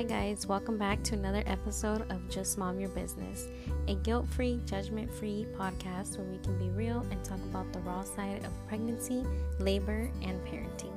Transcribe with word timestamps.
Hi, 0.00 0.06
guys, 0.06 0.46
welcome 0.46 0.78
back 0.78 1.02
to 1.02 1.14
another 1.14 1.42
episode 1.44 2.10
of 2.10 2.26
Just 2.30 2.56
Mom 2.56 2.80
Your 2.80 2.88
Business, 2.88 3.48
a 3.86 3.94
guilt 3.96 4.26
free, 4.28 4.58
judgment 4.64 5.12
free 5.12 5.46
podcast 5.58 6.16
where 6.16 6.26
we 6.26 6.38
can 6.38 6.58
be 6.58 6.70
real 6.70 7.04
and 7.10 7.22
talk 7.22 7.38
about 7.50 7.70
the 7.74 7.80
raw 7.80 8.02
side 8.02 8.42
of 8.46 8.66
pregnancy, 8.66 9.26
labor, 9.58 10.10
and 10.22 10.40
parenting. 10.46 10.96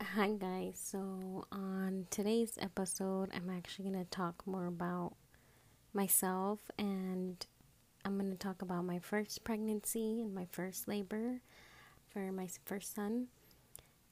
Hi, 0.00 0.30
guys. 0.38 0.80
So, 0.82 1.44
on 1.52 2.06
today's 2.08 2.56
episode, 2.58 3.28
I'm 3.34 3.50
actually 3.50 3.90
going 3.90 4.02
to 4.02 4.10
talk 4.10 4.42
more 4.46 4.68
about 4.68 5.16
myself 5.92 6.60
and 6.78 7.44
I'm 8.06 8.16
going 8.16 8.30
to 8.30 8.38
talk 8.38 8.62
about 8.62 8.86
my 8.86 9.00
first 9.00 9.44
pregnancy 9.44 10.22
and 10.22 10.34
my 10.34 10.46
first 10.50 10.88
labor 10.88 11.42
for 12.08 12.32
my 12.32 12.48
first 12.64 12.94
son 12.94 13.26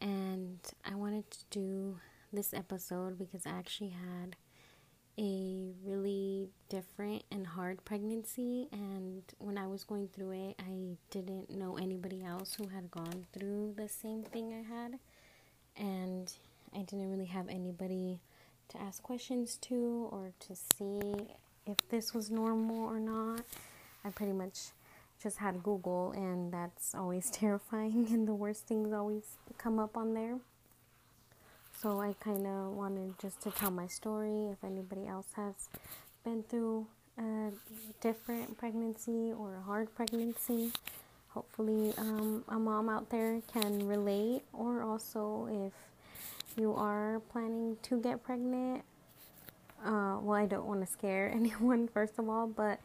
and 0.00 0.58
I 0.84 0.94
wanted 0.94 1.30
to 1.30 1.38
do 1.50 1.98
this 2.32 2.54
episode 2.54 3.18
because 3.18 3.46
I 3.46 3.50
actually 3.50 3.90
had 3.90 4.36
a 5.18 5.72
really 5.84 6.48
different 6.68 7.24
and 7.30 7.46
hard 7.46 7.84
pregnancy 7.84 8.68
and 8.72 9.22
when 9.38 9.58
I 9.58 9.66
was 9.66 9.84
going 9.84 10.08
through 10.08 10.30
it 10.30 10.56
I 10.60 10.96
didn't 11.10 11.50
know 11.50 11.76
anybody 11.76 12.24
else 12.24 12.54
who 12.54 12.68
had 12.68 12.90
gone 12.90 13.26
through 13.32 13.74
the 13.76 13.88
same 13.88 14.22
thing 14.22 14.54
I 14.54 14.74
had 14.74 14.98
and 15.76 16.32
I 16.74 16.78
didn't 16.82 17.10
really 17.10 17.26
have 17.26 17.48
anybody 17.48 18.20
to 18.68 18.80
ask 18.80 19.02
questions 19.02 19.58
to 19.62 20.08
or 20.12 20.32
to 20.40 20.54
see 20.54 21.26
if 21.66 21.76
this 21.88 22.14
was 22.14 22.30
normal 22.30 22.84
or 22.84 23.00
not. 23.00 23.42
I 24.04 24.10
pretty 24.10 24.32
much 24.32 24.70
just 25.22 25.38
had 25.38 25.62
Google, 25.62 26.12
and 26.12 26.52
that's 26.52 26.94
always 26.94 27.30
terrifying, 27.30 28.06
and 28.10 28.26
the 28.26 28.34
worst 28.34 28.66
things 28.66 28.92
always 28.92 29.36
come 29.58 29.78
up 29.78 29.96
on 29.96 30.14
there. 30.14 30.38
So 31.80 32.00
I 32.00 32.14
kind 32.20 32.46
of 32.46 32.72
wanted 32.72 33.14
just 33.18 33.40
to 33.42 33.50
tell 33.50 33.70
my 33.70 33.86
story. 33.86 34.50
If 34.52 34.62
anybody 34.62 35.06
else 35.06 35.28
has 35.34 35.54
been 36.24 36.42
through 36.42 36.86
a 37.18 37.50
different 38.02 38.58
pregnancy 38.58 39.32
or 39.32 39.56
a 39.56 39.62
hard 39.62 39.94
pregnancy, 39.94 40.72
hopefully 41.28 41.94
um, 41.96 42.44
a 42.48 42.58
mom 42.58 42.90
out 42.90 43.08
there 43.08 43.40
can 43.52 43.86
relate. 43.86 44.42
Or 44.52 44.82
also, 44.82 45.48
if 45.50 45.72
you 46.60 46.74
are 46.74 47.22
planning 47.32 47.78
to 47.84 47.98
get 48.00 48.22
pregnant, 48.22 48.82
uh, 49.82 50.18
well, 50.20 50.36
I 50.36 50.44
don't 50.44 50.66
want 50.66 50.80
to 50.82 50.86
scare 50.86 51.30
anyone, 51.34 51.88
first 51.88 52.18
of 52.18 52.28
all, 52.28 52.46
but 52.46 52.78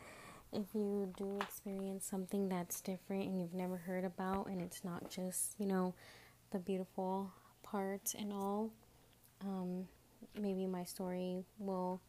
if 0.56 0.74
you 0.74 1.12
do 1.18 1.38
experience 1.42 2.06
something 2.06 2.48
that's 2.50 2.82
different 2.82 3.26
and 3.26 3.40
you've 3.40 3.54
never 3.54 3.78
heard 3.78 4.06
about, 4.06 4.48
and 4.48 4.62
it's 4.62 4.84
not 4.84 5.10
just, 5.10 5.56
you 5.60 5.66
know, 5.66 5.94
the 6.52 6.60
beautiful 6.60 7.32
parts 7.64 8.14
and 8.14 8.32
all, 8.32 8.72
um, 9.42 9.88
maybe 10.40 10.66
my 10.66 10.84
story 10.84 11.44
will 11.60 12.00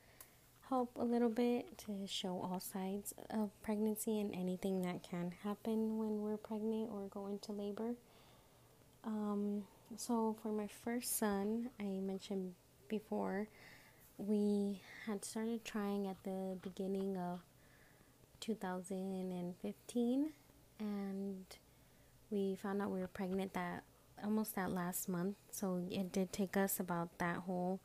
help 0.69 0.91
a 0.97 1.05
little 1.05 1.29
bit 1.29 1.77
to 1.79 2.07
show 2.07 2.41
all 2.43 2.61
sides 2.61 3.15
of 3.31 3.51
pregnancy 3.63 4.21
and 4.21 4.35
anything 4.35 4.83
that 4.83 5.03
can 5.03 5.33
happen 5.43 5.99
when 5.99 6.23
we're 6.23 6.37
pregnant 6.37 6.91
or 6.93 7.09
go 7.11 7.27
into 7.27 7.53
labor. 7.53 7.95
Um, 9.05 9.65
so, 9.97 10.37
for 10.43 10.51
my 10.51 10.69
first 10.85 11.19
son, 11.19 11.71
I 11.79 11.85
mentioned 11.85 12.55
before, 12.89 13.49
we 14.19 14.81
had 15.07 15.25
started 15.25 15.65
trying 15.65 16.09
at 16.09 16.17
the 16.25 16.57
beginning 16.63 17.17
of 17.17 17.41
2015 18.47 20.31
and 20.79 21.45
we 22.31 22.57
found 22.63 22.81
out 22.81 22.91
we 22.91 23.01
were 23.01 23.09
pregnant 23.09 23.53
that 23.55 23.83
almost 24.23 24.55
that 24.55 24.71
last 24.71 25.09
month 25.09 25.35
so 25.51 25.83
it 25.91 26.13
did 26.13 26.33
take 26.33 26.57
us 26.57 26.79
about 26.79 27.09
that 27.19 27.39
whole 27.39 27.81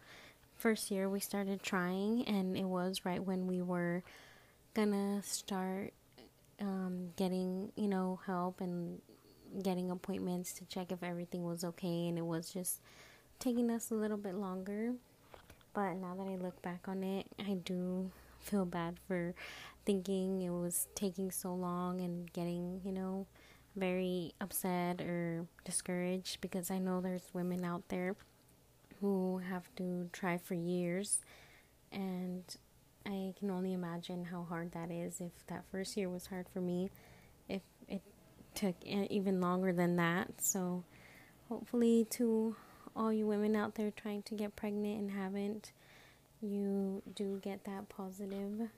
first 0.55 0.91
year 0.91 1.09
we 1.09 1.19
started 1.19 1.63
trying 1.63 2.23
and 2.27 2.55
it 2.55 2.65
was 2.65 3.03
right 3.03 3.23
when 3.23 3.47
we 3.47 3.61
were 3.61 4.03
gonna 4.75 5.21
start 5.23 5.93
um, 6.59 7.09
getting 7.15 7.71
you 7.75 7.87
know 7.87 8.19
help 8.27 8.61
and 8.61 9.01
getting 9.63 9.89
appointments 9.89 10.53
to 10.53 10.63
check 10.65 10.91
if 10.91 11.01
everything 11.01 11.43
was 11.43 11.63
okay 11.63 12.07
and 12.07 12.17
it 12.19 12.25
was 12.25 12.53
just 12.53 12.79
taking 13.39 13.69
us 13.71 13.89
a 13.91 13.95
little 13.95 14.15
bit 14.15 14.35
longer. 14.35 14.93
But 15.73 15.95
now 15.95 16.15
that 16.15 16.27
i 16.27 16.35
look 16.35 16.61
back 16.61 16.87
on 16.87 17.01
it 17.03 17.25
i 17.39 17.53
do 17.53 18.11
feel 18.41 18.65
bad 18.65 18.97
for 19.07 19.33
thinking 19.85 20.41
it 20.41 20.49
was 20.49 20.87
taking 20.95 21.31
so 21.31 21.53
long 21.53 22.01
and 22.01 22.31
getting, 22.33 22.81
you 22.83 22.91
know, 22.91 23.25
very 23.75 24.33
upset 24.41 25.01
or 25.01 25.45
discouraged 25.63 26.41
because 26.41 26.69
I 26.69 26.77
know 26.77 27.01
there's 27.01 27.29
women 27.33 27.63
out 27.63 27.83
there 27.89 28.15
who 28.99 29.39
have 29.49 29.63
to 29.77 30.09
try 30.11 30.37
for 30.37 30.53
years. 30.53 31.19
And 31.91 32.43
I 33.05 33.33
can 33.39 33.49
only 33.49 33.73
imagine 33.73 34.25
how 34.25 34.43
hard 34.43 34.71
that 34.73 34.91
is 34.91 35.21
if 35.21 35.31
that 35.47 35.63
first 35.71 35.97
year 35.97 36.09
was 36.09 36.27
hard 36.27 36.47
for 36.53 36.61
me 36.61 36.89
if 37.49 37.61
it 37.87 38.01
took 38.53 38.75
even 38.83 39.41
longer 39.41 39.73
than 39.73 39.95
that. 39.95 40.41
So 40.41 40.83
hopefully 41.49 42.05
to 42.11 42.55
all 42.95 43.11
you 43.11 43.25
women 43.25 43.55
out 43.55 43.75
there 43.75 43.91
trying 43.91 44.21
to 44.23 44.35
get 44.35 44.55
pregnant 44.55 44.99
and 44.99 45.11
haven't 45.11 45.71
you 46.41 47.01
do 47.15 47.39
get 47.41 47.65
that 47.65 47.89
positive 47.89 48.69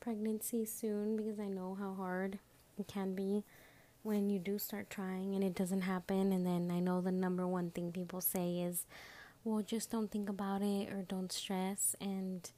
pregnancy 0.00 0.64
soon 0.64 1.16
because 1.16 1.38
I 1.40 1.46
know 1.46 1.76
how 1.78 1.94
hard 1.94 2.38
it 2.78 2.86
can 2.86 3.14
be 3.14 3.44
when 4.02 4.30
you 4.30 4.38
do 4.38 4.58
start 4.58 4.88
trying 4.90 5.34
and 5.34 5.42
it 5.42 5.54
doesn't 5.54 5.82
happen. 5.82 6.32
And 6.32 6.46
then 6.46 6.70
I 6.74 6.80
know 6.80 7.00
the 7.00 7.12
number 7.12 7.46
one 7.46 7.70
thing 7.70 7.92
people 7.92 8.20
say 8.20 8.58
is, 8.60 8.86
well, 9.44 9.62
just 9.62 9.90
don't 9.90 10.10
think 10.10 10.28
about 10.28 10.62
it 10.62 10.90
or 10.90 11.04
don't 11.08 11.32
stress. 11.32 11.96
And 12.00 12.50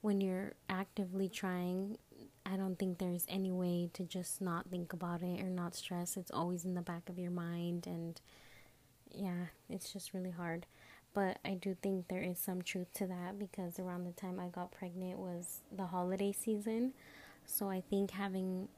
when 0.00 0.20
you're 0.20 0.52
actively 0.68 1.28
trying, 1.28 1.98
I 2.46 2.56
don't 2.56 2.78
think 2.78 2.98
there's 2.98 3.26
any 3.28 3.50
way 3.50 3.90
to 3.94 4.04
just 4.04 4.40
not 4.40 4.70
think 4.70 4.92
about 4.92 5.22
it 5.22 5.40
or 5.40 5.50
not 5.50 5.74
stress. 5.74 6.16
It's 6.16 6.30
always 6.30 6.64
in 6.64 6.74
the 6.74 6.82
back 6.82 7.08
of 7.08 7.18
your 7.18 7.30
mind. 7.30 7.86
And 7.86 8.20
yeah, 9.10 9.46
it's 9.68 9.92
just 9.92 10.14
really 10.14 10.30
hard. 10.30 10.66
But 11.14 11.38
I 11.44 11.54
do 11.54 11.76
think 11.82 12.08
there 12.08 12.22
is 12.22 12.38
some 12.38 12.62
truth 12.62 12.92
to 12.94 13.06
that 13.06 13.38
because 13.38 13.78
around 13.78 14.04
the 14.04 14.12
time 14.12 14.38
I 14.38 14.48
got 14.48 14.70
pregnant 14.70 15.18
was 15.18 15.62
the 15.74 15.86
holiday 15.86 16.32
season. 16.32 16.92
So 17.46 17.68
I 17.68 17.82
think 17.88 18.10
having 18.12 18.68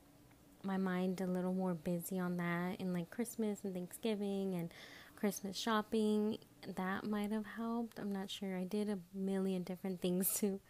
my 0.63 0.77
mind 0.77 1.21
a 1.21 1.27
little 1.27 1.53
more 1.53 1.75
busy 1.75 2.19
on 2.19 2.37
that 2.37 2.79
and 2.79 2.93
like 2.93 3.11
Christmas 3.11 3.61
and 3.65 3.75
Thanksgiving 3.75 4.55
and 4.55 4.71
Christmas 5.17 5.57
shopping, 5.57 6.39
that 6.77 7.07
might 7.07 7.31
have 7.31 7.47
helped. 7.47 7.99
I'm 7.99 8.13
not 8.13 8.31
sure. 8.31 8.57
I 8.57 8.65
did 8.65 8.89
a 8.89 8.99
million 9.15 9.63
different 9.63 10.01
things 10.03 10.33
to 10.35 10.61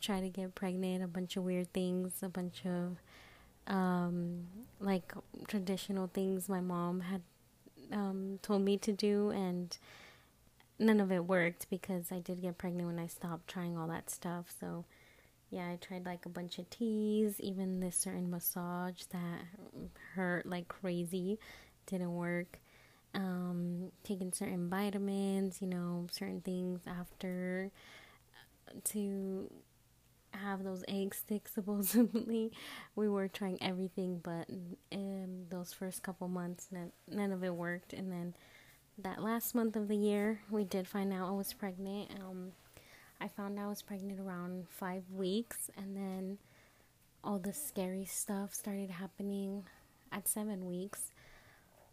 try 0.00 0.20
to 0.20 0.28
get 0.28 0.54
pregnant, 0.54 1.02
a 1.02 1.08
bunch 1.08 1.36
of 1.36 1.42
weird 1.42 1.72
things, 1.72 2.22
a 2.22 2.28
bunch 2.28 2.62
of 2.64 2.96
um, 3.66 4.46
like 4.80 5.12
traditional 5.48 6.08
things 6.12 6.48
my 6.48 6.60
mom 6.60 7.00
had 7.00 7.22
um, 7.92 8.38
told 8.42 8.62
me 8.62 8.76
to 8.78 8.92
do, 8.92 9.30
and 9.30 9.76
none 10.78 11.00
of 11.00 11.10
it 11.12 11.24
worked 11.24 11.68
because 11.70 12.12
I 12.12 12.18
did 12.20 12.42
get 12.42 12.58
pregnant 12.58 12.88
when 12.88 12.98
I 12.98 13.06
stopped 13.06 13.48
trying 13.48 13.76
all 13.76 13.88
that 13.88 14.10
stuff. 14.10 14.46
So, 14.60 14.84
yeah, 15.50 15.68
I 15.68 15.76
tried 15.76 16.06
like 16.06 16.26
a 16.26 16.30
bunch 16.30 16.58
of 16.58 16.68
teas, 16.70 17.40
even 17.40 17.80
this 17.80 17.96
certain 17.96 18.30
massage 18.30 19.02
that 19.10 19.40
hurt 20.14 20.46
like 20.46 20.68
crazy 20.68 21.38
didn't 21.86 22.14
work. 22.14 22.58
Um, 23.14 23.90
taking 24.04 24.32
certain 24.32 24.68
vitamins, 24.68 25.60
you 25.62 25.66
know, 25.66 26.06
certain 26.10 26.42
things 26.42 26.82
after 26.86 27.70
uh, 28.68 28.72
to 28.84 29.50
have 30.32 30.62
those 30.62 30.84
egg 30.88 31.14
sticks 31.14 31.52
supposedly 31.56 32.52
we 32.94 33.08
were 33.08 33.28
trying 33.28 33.58
everything 33.62 34.20
but 34.22 34.46
in 34.90 35.46
those 35.50 35.72
first 35.72 36.02
couple 36.02 36.28
months 36.28 36.68
none, 36.70 36.92
none 37.10 37.32
of 37.32 37.42
it 37.42 37.54
worked 37.54 37.92
and 37.92 38.12
then 38.12 38.34
that 39.02 39.22
last 39.22 39.54
month 39.54 39.76
of 39.76 39.88
the 39.88 39.96
year, 39.96 40.40
we 40.50 40.64
did 40.64 40.88
find 40.88 41.12
out 41.12 41.28
I 41.28 41.32
was 41.32 41.52
pregnant. 41.52 42.10
Um, 42.20 42.52
I 43.20 43.28
found 43.28 43.58
I 43.58 43.66
was 43.66 43.82
pregnant 43.82 44.20
around 44.20 44.66
five 44.68 45.02
weeks, 45.12 45.70
and 45.76 45.96
then 45.96 46.38
all 47.22 47.38
the 47.38 47.52
scary 47.52 48.04
stuff 48.04 48.54
started 48.54 48.90
happening 48.90 49.64
at 50.12 50.28
seven 50.28 50.66
weeks. 50.66 51.12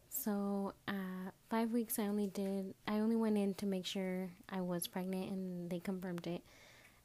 So, 0.10 0.74
uh, 0.88 1.32
five 1.50 1.72
weeks, 1.72 2.00
I 2.00 2.04
only 2.04 2.28
did, 2.28 2.74
I 2.88 2.96
only 3.00 3.16
went 3.16 3.38
in 3.38 3.54
to 3.56 3.66
make 3.66 3.86
sure 3.86 4.30
I 4.50 4.62
was 4.62 4.88
pregnant, 4.88 5.30
and 5.30 5.70
they 5.70 5.80
confirmed 5.80 6.26
it. 6.28 6.42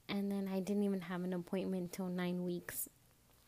And 0.09 0.31
then 0.31 0.49
I 0.53 0.61
didn't 0.61 0.85
even 0.85 1.03
have 1.03 1.25
an 1.25 1.33
appointment 1.33 1.83
until 1.83 2.07
nine 2.07 2.45
weeks 2.45 2.89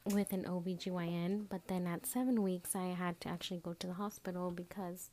with 0.04 0.32
an 0.32 0.44
OBGYN. 0.44 1.46
But 1.48 1.68
then 1.68 1.86
at 1.86 2.06
seven 2.06 2.42
weeks, 2.42 2.74
I 2.74 2.88
had 2.88 3.20
to 3.22 3.28
actually 3.28 3.60
go 3.60 3.72
to 3.74 3.86
the 3.86 3.94
hospital 3.94 4.50
because 4.50 5.10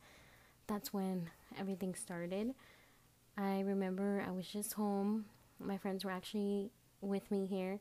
that's 0.69 0.93
when 0.93 1.29
everything 1.59 1.95
started. 1.95 2.53
I 3.37 3.61
remember 3.61 4.23
I 4.25 4.31
was 4.31 4.47
just 4.47 4.73
home. 4.73 5.25
My 5.59 5.77
friends 5.77 6.05
were 6.05 6.11
actually 6.11 6.69
with 7.01 7.29
me 7.31 7.45
here, 7.47 7.79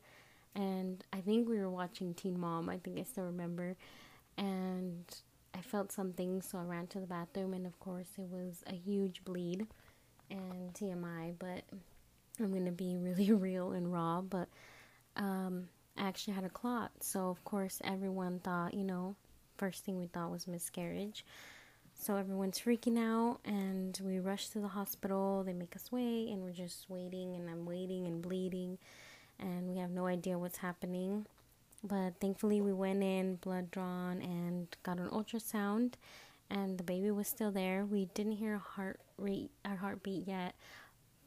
and 0.55 1.05
I 1.13 1.21
think 1.21 1.49
we 1.49 1.59
were 1.59 1.71
watching 1.71 2.15
Teen 2.15 2.41
Mom. 2.41 2.69
I 2.69 2.79
think 2.79 2.99
I 2.99 3.03
still 3.05 3.25
remember. 3.25 3.77
And 4.39 5.05
I 5.55 5.61
felt 5.61 5.93
something, 5.93 6.41
so 6.43 6.59
I 6.59 6.63
ran 6.63 6.87
to 6.89 7.01
the 7.01 7.07
bathroom, 7.07 7.53
and 7.53 7.67
of 7.67 7.79
course, 7.79 8.09
it 8.17 8.29
was 8.31 8.63
a 8.67 8.75
huge 8.75 9.25
bleed 9.25 9.67
and 10.31 10.73
TMI, 10.73 11.35
but 11.39 11.63
I'm 12.41 12.53
gonna 12.53 12.73
be 12.73 12.97
really 13.01 13.33
real 13.33 13.73
and 13.73 13.93
raw. 13.93 14.23
But 14.23 14.49
um, 15.17 15.69
I 15.97 16.07
actually 16.07 16.35
had 16.35 16.45
a 16.45 16.51
clot, 16.51 16.93
so 17.01 17.29
of 17.29 17.45
course, 17.45 17.81
everyone 17.85 18.39
thought, 18.39 18.73
you 18.73 18.85
know, 18.85 19.15
first 19.59 19.85
thing 19.85 19.99
we 19.99 20.07
thought 20.07 20.31
was 20.31 20.47
miscarriage. 20.47 21.25
So 22.01 22.17
everyone's 22.17 22.61
freaking 22.61 22.97
out, 22.97 23.41
and 23.45 23.99
we 24.05 24.21
rush 24.21 24.49
to 24.51 24.61
the 24.61 24.69
hospital. 24.69 25.43
They 25.45 25.53
make 25.53 25.75
us 25.75 25.91
wait, 25.91 26.29
and 26.31 26.43
we're 26.43 26.53
just 26.53 26.89
waiting, 26.89 27.35
and 27.35 27.51
I'm 27.51 27.67
waiting 27.67 28.07
and 28.07 28.23
bleeding, 28.23 28.79
and 29.41 29.69
we 29.69 29.79
have 29.79 29.91
no 29.91 30.07
idea 30.07 30.39
what's 30.39 30.59
happening. 30.59 31.27
But 31.83 32.15
thankfully, 32.21 32.61
we 32.61 32.73
went 32.73 33.03
in, 33.03 33.37
blood 33.37 33.73
drawn, 33.73 34.23
and 34.23 34.69
got 34.85 34.99
an 34.99 35.09
ultrasound, 35.09 35.95
and 36.49 36.79
the 36.79 36.85
baby 36.85 37.11
was 37.11 37.27
still 37.27 37.51
there. 37.51 37.85
We 37.85 38.07
didn't 38.15 38.37
hear 38.37 38.55
a 38.55 38.59
heart 38.59 39.01
rate, 39.19 39.51
our 39.65 39.77
heartbeat 39.77 40.29
yet, 40.29 40.55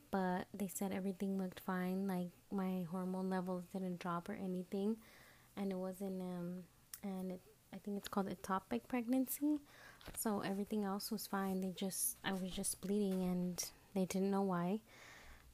but 0.09 0.47
they 0.53 0.67
said 0.73 0.93
everything 0.93 1.37
looked 1.37 1.59
fine. 1.59 2.07
Like 2.07 2.29
my 2.49 2.85
hormone 2.89 3.29
levels 3.29 3.65
didn't 3.73 3.99
drop 3.99 4.29
or 4.29 4.33
anything, 4.41 4.95
and 5.57 5.69
it 5.71 5.77
wasn't 5.77 6.21
um, 6.21 6.63
and 7.03 7.33
it, 7.33 7.41
I 7.73 7.77
think 7.77 7.97
it's 7.97 8.07
called 8.07 8.29
ectopic 8.29 8.81
pregnancy 8.87 9.59
so 10.17 10.41
everything 10.41 10.83
else 10.83 11.11
was 11.11 11.27
fine. 11.27 11.61
They 11.61 11.71
just, 11.71 12.17
I 12.23 12.33
was 12.33 12.51
just 12.51 12.81
bleeding 12.81 13.23
and 13.23 13.63
they 13.93 14.05
didn't 14.05 14.31
know 14.31 14.41
why. 14.41 14.81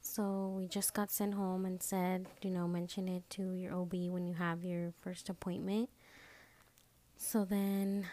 So 0.00 0.54
we 0.56 0.66
just 0.66 0.94
got 0.94 1.10
sent 1.10 1.34
home 1.34 1.64
and 1.64 1.82
said, 1.82 2.26
you 2.42 2.50
know, 2.50 2.68
mention 2.68 3.08
it 3.08 3.28
to 3.30 3.52
your 3.52 3.74
OB 3.74 3.94
when 4.08 4.26
you 4.26 4.34
have 4.34 4.64
your 4.64 4.92
first 5.02 5.28
appointment. 5.28 5.90
So 7.16 7.44
then 7.44 8.06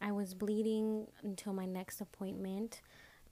I 0.00 0.12
was 0.12 0.34
bleeding 0.34 1.06
until 1.22 1.52
my 1.52 1.66
next 1.66 2.00
appointment. 2.00 2.80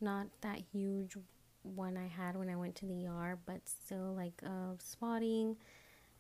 Not 0.01 0.29
that 0.41 0.62
huge 0.73 1.17
one 1.62 1.97
I 1.97 2.07
had 2.07 2.37
when 2.37 2.49
I 2.49 2.57
went 2.57 2.77
to 2.77 2.87
the 2.87 3.07
ER, 3.07 3.39
but 3.45 3.61
still 3.69 4.15
like 4.17 4.43
uh, 4.45 4.75
spotting. 4.79 5.57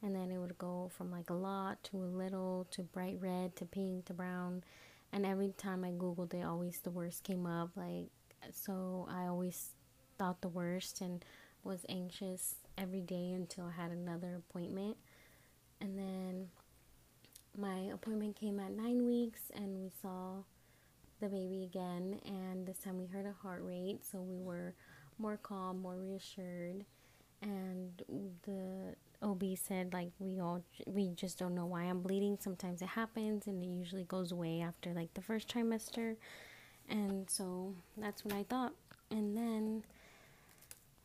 And 0.02 0.14
then 0.14 0.30
it 0.30 0.38
would 0.38 0.58
go 0.58 0.90
from 0.96 1.10
like 1.10 1.30
a 1.30 1.34
lot 1.34 1.82
to 1.84 1.96
a 1.98 2.10
little 2.16 2.66
to 2.72 2.82
bright 2.82 3.18
red 3.20 3.56
to 3.56 3.64
pink 3.64 4.06
to 4.06 4.14
brown 4.14 4.62
and 5.12 5.26
every 5.26 5.52
time 5.56 5.84
I 5.84 5.90
googled 5.90 6.34
it, 6.34 6.44
always 6.44 6.80
the 6.80 6.90
worst 6.90 7.24
came 7.24 7.46
up. 7.46 7.70
Like, 7.76 8.08
so 8.52 9.08
I 9.10 9.26
always 9.26 9.70
thought 10.18 10.40
the 10.40 10.48
worst 10.48 11.00
and 11.00 11.24
was 11.64 11.84
anxious 11.88 12.56
every 12.78 13.00
day 13.00 13.32
until 13.32 13.64
I 13.66 13.82
had 13.82 13.90
another 13.90 14.36
appointment. 14.36 14.96
And 15.80 15.98
then 15.98 16.48
my 17.58 17.90
appointment 17.92 18.36
came 18.36 18.60
at 18.60 18.70
nine 18.72 19.06
weeks, 19.06 19.40
and 19.54 19.80
we 19.82 19.90
saw 20.00 20.42
the 21.20 21.28
baby 21.28 21.64
again. 21.64 22.20
And 22.24 22.66
this 22.66 22.78
time 22.78 22.98
we 22.98 23.06
heard 23.06 23.26
a 23.26 23.32
heart 23.42 23.62
rate, 23.64 24.00
so 24.10 24.20
we 24.20 24.40
were 24.40 24.74
more 25.18 25.36
calm, 25.36 25.82
more 25.82 25.96
reassured. 25.96 26.84
And 27.42 28.02
the 28.44 28.94
OB 29.22 29.42
said 29.56 29.92
like 29.92 30.10
we 30.18 30.40
all 30.40 30.62
we 30.86 31.12
just 31.14 31.38
don't 31.38 31.54
know 31.54 31.66
why 31.66 31.84
I'm 31.84 32.00
bleeding. 32.00 32.38
Sometimes 32.40 32.82
it 32.82 32.88
happens 32.88 33.46
and 33.46 33.62
it 33.62 33.66
usually 33.66 34.04
goes 34.04 34.32
away 34.32 34.60
after 34.60 34.92
like 34.92 35.14
the 35.14 35.22
first 35.22 35.48
trimester. 35.48 36.16
And 36.88 37.28
so 37.30 37.74
that's 37.96 38.24
what 38.24 38.34
I 38.34 38.44
thought. 38.44 38.72
And 39.10 39.36
then 39.36 39.84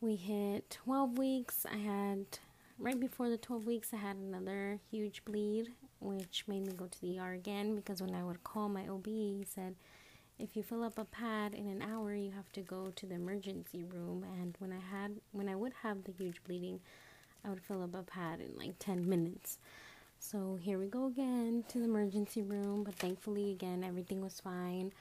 we 0.02 0.16
hit 0.16 0.70
12 0.86 1.18
weeks. 1.18 1.66
I 1.72 1.78
had 1.78 2.26
right 2.80 3.00
before 3.00 3.30
the 3.30 3.38
12 3.38 3.66
weeks 3.66 3.94
I 3.94 3.98
had 3.98 4.18
another 4.18 4.80
huge 4.92 5.24
bleed 5.26 5.70
which 6.00 6.44
made 6.48 6.66
me 6.66 6.74
go 6.74 6.88
to 6.88 7.02
the 7.02 7.20
ER 7.20 7.34
again 7.34 7.76
because 7.76 8.02
when 8.02 8.14
I 8.14 8.24
would 8.24 8.44
call 8.44 8.68
my 8.68 8.88
OB 8.88 9.06
he 9.06 9.46
said 9.48 9.76
if 10.40 10.56
you 10.56 10.64
fill 10.64 10.84
up 10.84 10.98
a 10.98 11.06
pad 11.06 11.54
in 11.54 11.68
an 11.68 11.82
hour 11.82 12.14
you 12.14 12.32
have 12.32 12.52
to 12.52 12.62
go 12.62 12.92
to 12.96 13.06
the 13.06 13.16
emergency 13.16 13.84
room 13.84 14.26
and 14.40 14.56
when 14.60 14.72
I 14.72 14.80
had 14.80 15.12
when 15.32 15.48
I 15.48 15.56
would 15.56 15.74
have 15.84 16.04
the 16.04 16.12
huge 16.12 16.44
bleeding 16.44 16.80
I 17.46 17.50
would 17.50 17.62
fill 17.62 17.84
up 17.84 17.94
a 17.94 18.02
pad 18.02 18.40
in 18.40 18.58
like 18.58 18.80
10 18.80 19.08
minutes. 19.08 19.60
So 20.20 20.58
here 20.60 20.80
we 20.80 20.88
go 20.88 21.06
again 21.06 21.64
to 21.70 21.78
the 21.78 21.86
emergency 21.86 22.42
room, 22.42 22.84
but 22.84 22.96
thankfully, 22.96 23.52
again, 23.52 23.84
everything 23.84 24.22
was 24.22 24.40
fine. 24.40 24.92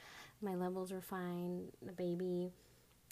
My 0.42 0.54
levels 0.54 0.92
were 0.92 1.00
fine, 1.00 1.68
the 1.80 1.92
baby, 1.92 2.50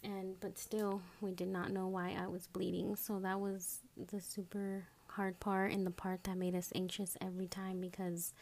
and 0.05 0.39
but 0.41 0.59
still, 0.59 1.01
we 1.23 1.31
did 1.33 1.49
not 1.49 1.71
know 1.71 1.87
why 1.87 2.15
I 2.21 2.27
was 2.27 2.47
bleeding. 2.47 2.97
So 2.97 3.19
that 3.21 3.41
was 3.41 3.79
the 4.11 4.21
super 4.21 4.85
hard 5.07 5.41
part 5.41 5.73
and 5.73 5.87
the 5.87 5.91
part 5.91 6.25
that 6.25 6.37
made 6.37 6.55
us 6.55 6.73
anxious 6.75 7.17
every 7.21 7.47
time 7.47 7.81
because 7.81 8.35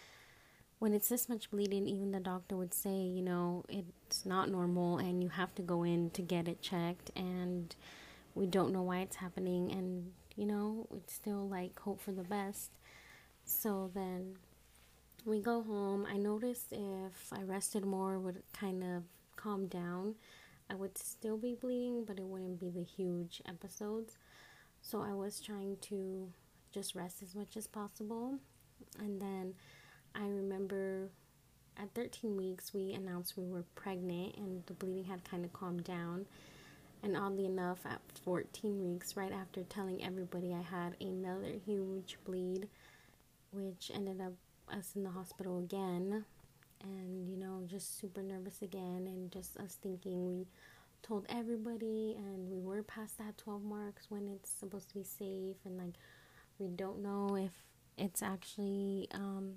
when 0.80 0.94
it's 0.94 1.08
this 1.10 1.28
much 1.28 1.50
bleeding, 1.50 1.86
even 1.86 2.10
the 2.10 2.20
doctor 2.20 2.56
would 2.56 2.74
say, 2.74 2.96
you 2.96 3.22
know, 3.22 3.64
it's 3.68 4.24
not 4.24 4.50
normal 4.50 4.98
and 4.98 5.22
you 5.22 5.28
have 5.28 5.54
to 5.54 5.62
go 5.62 5.84
in 5.84 6.10
to 6.10 6.22
get 6.22 6.48
it 6.48 6.60
checked, 6.60 7.10
and 7.14 7.76
we 8.34 8.46
don't 8.46 8.72
know 8.72 8.82
why 8.82 9.00
it's 9.00 9.16
happening, 9.16 9.70
and 9.70 10.10
you 10.36 10.46
know, 10.46 10.86
it's 10.96 11.12
still 11.14 11.46
like 11.48 11.78
hope 11.80 12.00
for 12.00 12.12
the 12.12 12.24
best. 12.24 12.70
So 13.44 13.90
then 13.94 14.36
we 15.26 15.40
go 15.40 15.62
home. 15.62 16.06
I 16.10 16.16
noticed 16.16 16.72
if 16.72 17.30
I 17.32 17.42
rested 17.42 17.84
more, 17.84 18.18
would 18.18 18.42
kind 18.58 18.82
of 18.82 19.02
calm 19.36 19.66
down. 19.66 20.14
I 20.70 20.76
would 20.76 20.96
still 20.96 21.36
be 21.36 21.56
bleeding, 21.60 22.04
but 22.06 22.18
it 22.18 22.24
wouldn't 22.24 22.58
be 22.58 22.70
the 22.70 22.84
huge 22.84 23.42
episodes. 23.46 24.16
So 24.80 25.02
I 25.02 25.12
was 25.12 25.40
trying 25.40 25.76
to 25.82 26.32
just 26.72 26.94
rest 26.94 27.22
as 27.22 27.34
much 27.34 27.56
as 27.56 27.66
possible. 27.66 28.38
And 28.98 29.20
then 29.20 29.54
I 30.14 30.26
remember 30.26 31.10
at 31.76 31.94
13 31.94 32.36
weeks, 32.36 32.74
we 32.74 32.92
announced 32.92 33.36
we 33.36 33.46
were 33.46 33.64
pregnant 33.74 34.36
and 34.36 34.64
the 34.66 34.74
bleeding 34.74 35.04
had 35.04 35.24
kind 35.24 35.44
of 35.44 35.52
calmed 35.52 35.84
down. 35.84 36.26
And 37.02 37.16
oddly 37.16 37.46
enough, 37.46 37.78
at 37.86 38.00
14 38.24 38.92
weeks, 38.92 39.16
right 39.16 39.32
after 39.32 39.62
telling 39.62 40.04
everybody 40.04 40.52
I 40.52 40.60
had 40.60 40.96
another 41.00 41.54
huge 41.64 42.18
bleed, 42.24 42.68
which 43.52 43.90
ended 43.94 44.20
up 44.20 44.34
us 44.70 44.92
in 44.94 45.02
the 45.02 45.10
hospital 45.10 45.58
again, 45.58 46.24
and 46.82 47.28
you 47.28 47.36
know, 47.36 47.62
just 47.66 47.98
super 47.98 48.22
nervous 48.22 48.60
again, 48.60 49.06
and 49.06 49.32
just 49.32 49.56
us 49.56 49.78
thinking 49.82 50.26
we 50.26 50.46
told 51.02 51.24
everybody, 51.30 52.16
and 52.18 52.50
we 52.50 52.60
were 52.60 52.82
past 52.82 53.16
that 53.16 53.38
12 53.38 53.64
marks 53.64 54.06
when 54.10 54.28
it's 54.28 54.50
supposed 54.50 54.88
to 54.90 54.94
be 54.94 55.04
safe, 55.04 55.56
and 55.64 55.78
like 55.78 55.94
we 56.58 56.68
don't 56.68 57.02
know 57.02 57.34
if 57.34 57.52
it's 57.96 58.22
actually 58.22 59.08
um, 59.12 59.54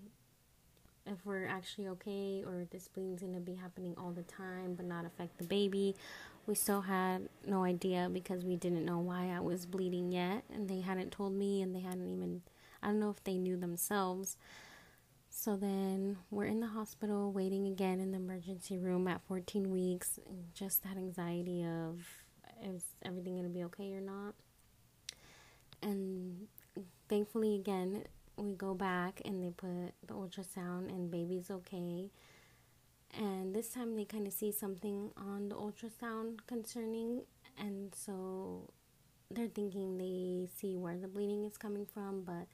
if 1.05 1.25
we're 1.25 1.45
actually 1.45 1.88
okay 1.88 2.44
or 2.45 2.65
this 2.71 2.88
bleeding's 2.88 3.21
gonna 3.21 3.39
be 3.39 3.55
happening 3.55 3.94
all 3.97 4.11
the 4.11 4.23
time 4.23 4.74
but 4.75 4.86
not 4.86 5.05
affect 5.05 5.38
the 5.38 5.43
baby 5.43 5.95
we 6.45 6.55
still 6.55 6.81
had 6.81 7.29
no 7.45 7.63
idea 7.63 8.10
because 8.12 8.43
we 8.43 8.55
didn't 8.55 8.86
know 8.86 9.00
why 9.00 9.31
I 9.36 9.39
was 9.39 9.65
bleeding 9.65 10.12
yet, 10.12 10.43
and 10.53 10.67
they 10.67 10.81
hadn't 10.81 11.12
told 11.12 11.33
me, 11.33 11.62
and 11.62 11.74
they 11.74 11.79
hadn't 11.79 12.10
even, 12.10 12.41
I 12.81 12.88
don't 12.88 13.00
know 13.00 13.10
if 13.10 13.24
they 13.24 13.38
knew 13.38 13.55
themselves. 13.55 14.38
So 15.29 15.55
then 15.55 16.17
we're 16.29 16.45
in 16.45 16.60
the 16.60 16.67
hospital 16.67 17.31
waiting 17.31 17.65
again 17.67 18.00
in 18.00 18.12
the 18.12 18.17
emergency 18.17 18.77
room 18.77 19.07
at 19.07 19.22
14 19.27 19.72
weeks, 19.72 20.19
just 20.53 20.83
that 20.83 20.98
anxiety 20.98 21.63
of 21.63 22.05
is 22.63 22.83
everything 23.03 23.33
going 23.33 23.43
to 23.43 23.50
be 23.50 23.63
okay 23.63 23.93
or 23.93 24.01
not. 24.01 24.36
And 25.81 26.48
thankfully, 27.10 27.55
again, 27.55 28.03
we 28.38 28.54
go 28.54 28.74
back 28.74 29.22
and 29.25 29.44
they 29.44 29.50
put 29.50 29.94
the 30.08 30.13
ultrasound, 30.13 30.90
and 30.90 31.12
baby's 31.12 31.52
okay. 31.52 32.10
And 33.16 33.56
this 33.56 33.70
time 33.70 33.96
they 33.96 34.06
kind 34.06 34.25
of 34.25 34.34
see 34.34 34.52
something 34.52 35.12
on 35.18 35.50
the 35.50 35.56
ultrasound 35.56 36.40
concerning 36.48 37.22
and 37.58 37.94
so 37.96 38.70
they're 39.30 39.48
thinking 39.48 39.98
they 39.98 40.48
see 40.60 40.75
where 40.75 40.98
the 40.98 41.08
bleeding 41.08 41.44
is 41.44 41.58
coming 41.58 41.86
from 41.86 42.24
but 42.24 42.48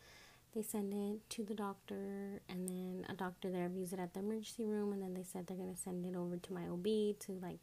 they 0.53 0.61
send 0.61 0.93
it 0.93 1.29
to 1.29 1.43
the 1.43 1.53
doctor 1.53 2.41
and 2.49 2.67
then 2.67 3.05
a 3.09 3.13
doctor 3.13 3.51
there 3.51 3.69
views 3.69 3.93
it 3.93 3.99
at 3.99 4.13
the 4.13 4.19
emergency 4.19 4.65
room 4.65 4.93
and 4.93 5.01
then 5.01 5.13
they 5.13 5.23
said 5.23 5.45
they're 5.45 5.57
going 5.57 5.73
to 5.73 5.79
send 5.79 6.05
it 6.05 6.15
over 6.15 6.37
to 6.37 6.53
my 6.53 6.63
OB 6.63 6.83
to 7.19 7.39
like 7.41 7.59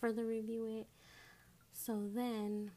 further 0.00 0.24
review 0.24 0.66
it. 0.66 0.86
So 1.72 2.08
then 2.14 2.70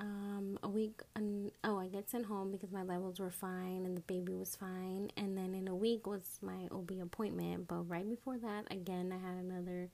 um, 0.00 0.58
a 0.62 0.68
week, 0.68 1.02
and 1.14 1.52
oh, 1.62 1.78
I 1.78 1.88
get 1.88 2.10
sent 2.10 2.24
home 2.24 2.50
because 2.50 2.72
my 2.72 2.82
levels 2.82 3.20
were 3.20 3.30
fine 3.30 3.84
and 3.84 3.96
the 3.96 4.00
baby 4.00 4.32
was 4.32 4.56
fine. 4.56 5.10
And 5.16 5.36
then 5.36 5.54
in 5.54 5.68
a 5.68 5.74
week 5.74 6.06
was 6.06 6.38
my 6.40 6.68
OB 6.72 6.92
appointment. 7.02 7.68
But 7.68 7.88
right 7.88 8.08
before 8.08 8.38
that, 8.38 8.64
again, 8.70 9.12
I 9.12 9.28
had 9.28 9.36
another 9.36 9.90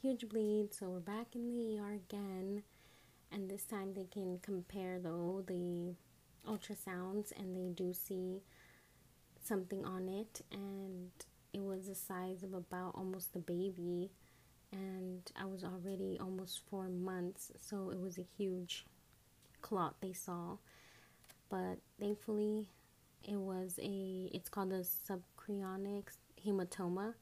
huge 0.00 0.28
bleed. 0.28 0.72
So 0.72 0.86
we're 0.86 1.00
back 1.00 1.34
in 1.34 1.42
the 1.42 1.78
ER 1.80 1.94
again. 1.94 2.62
And 3.32 3.50
this 3.50 3.64
time 3.64 3.92
they 3.92 4.04
can 4.04 4.38
compare, 4.40 5.00
though, 5.00 5.42
the 5.46 5.94
ultrasounds 6.48 7.32
and 7.36 7.56
they 7.56 7.70
do 7.74 7.92
see 7.92 8.40
something 9.42 9.84
on 9.84 10.08
it. 10.08 10.42
And 10.52 11.10
it 11.52 11.62
was 11.62 11.88
the 11.88 11.96
size 11.96 12.44
of 12.44 12.54
about 12.54 12.92
almost 12.94 13.32
the 13.32 13.40
baby. 13.40 14.12
And 14.72 15.22
I 15.36 15.46
was 15.46 15.64
already 15.64 16.18
almost 16.20 16.60
four 16.70 16.88
months. 16.88 17.50
So 17.60 17.90
it 17.90 18.00
was 18.00 18.18
a 18.18 18.26
huge 18.36 18.86
clot 19.66 19.94
they 20.00 20.12
saw. 20.12 20.58
But 21.48 21.76
thankfully, 22.00 22.68
it 23.22 23.38
was 23.50 23.78
a, 23.82 24.28
it's 24.36 24.48
called 24.48 24.72
a 24.72 24.82
subchorionic 24.82 26.04
hematoma. 26.44 27.14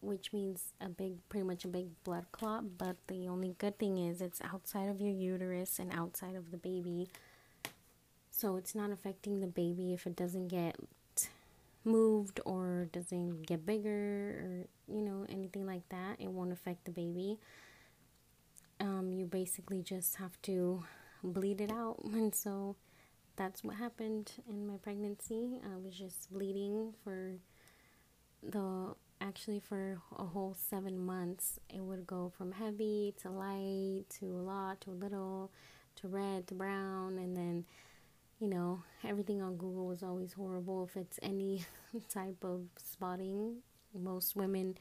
which 0.00 0.32
means 0.32 0.74
a 0.80 0.88
big, 0.88 1.14
pretty 1.30 1.46
much 1.46 1.64
a 1.64 1.68
big 1.68 1.86
blood 2.04 2.26
clot. 2.32 2.76
But 2.76 2.96
the 3.06 3.26
only 3.28 3.54
good 3.58 3.78
thing 3.78 3.96
is 3.98 4.20
it's 4.20 4.40
outside 4.42 4.88
of 4.88 5.00
your 5.00 5.12
uterus 5.12 5.78
and 5.78 5.92
outside 5.92 6.36
of 6.36 6.50
the 6.50 6.58
baby. 6.58 7.08
So 8.30 8.56
it's 8.56 8.74
not 8.74 8.90
affecting 8.90 9.40
the 9.40 9.46
baby 9.46 9.94
if 9.94 10.06
it 10.06 10.16
doesn't 10.16 10.48
get 10.48 10.76
moved 11.84 12.40
or 12.44 12.88
doesn't 12.92 13.46
get 13.46 13.64
bigger 13.64 13.88
or, 13.90 14.66
you 14.94 15.02
know, 15.02 15.24
anything 15.28 15.66
like 15.66 15.88
that. 15.90 16.16
It 16.18 16.30
won't 16.30 16.52
affect 16.52 16.84
the 16.84 16.90
baby. 16.90 17.38
Um, 18.80 19.12
you 19.12 19.24
basically 19.26 19.82
just 19.82 20.16
have 20.16 20.40
to 20.42 20.84
bleed 21.32 21.60
it 21.60 21.70
out. 21.70 21.96
And 22.12 22.34
so 22.34 22.76
that's 23.36 23.64
what 23.64 23.76
happened 23.76 24.32
in 24.48 24.66
my 24.66 24.76
pregnancy. 24.76 25.60
I 25.64 25.76
was 25.76 25.94
just 25.94 26.32
bleeding 26.32 26.94
for 27.02 27.36
the 28.42 28.94
actually 29.20 29.60
for 29.60 29.98
a 30.18 30.24
whole 30.24 30.54
seven 30.58 30.98
months. 30.98 31.58
It 31.68 31.82
would 31.82 32.06
go 32.06 32.32
from 32.36 32.52
heavy 32.52 33.14
to 33.22 33.30
light 33.30 34.04
to 34.20 34.26
a 34.26 34.42
lot 34.42 34.80
to 34.82 34.90
a 34.90 34.92
little 34.92 35.50
to 35.96 36.08
red 36.08 36.46
to 36.48 36.54
brown, 36.54 37.18
and 37.18 37.36
then 37.36 37.64
you 38.38 38.48
know 38.48 38.82
everything 39.04 39.42
on 39.42 39.56
Google 39.56 39.86
was 39.86 40.02
always 40.02 40.32
horrible. 40.32 40.84
If 40.84 40.96
it's 40.96 41.18
any 41.22 41.64
type 42.08 42.42
of 42.44 42.62
spotting, 42.76 43.56
most 43.94 44.36
women 44.36 44.76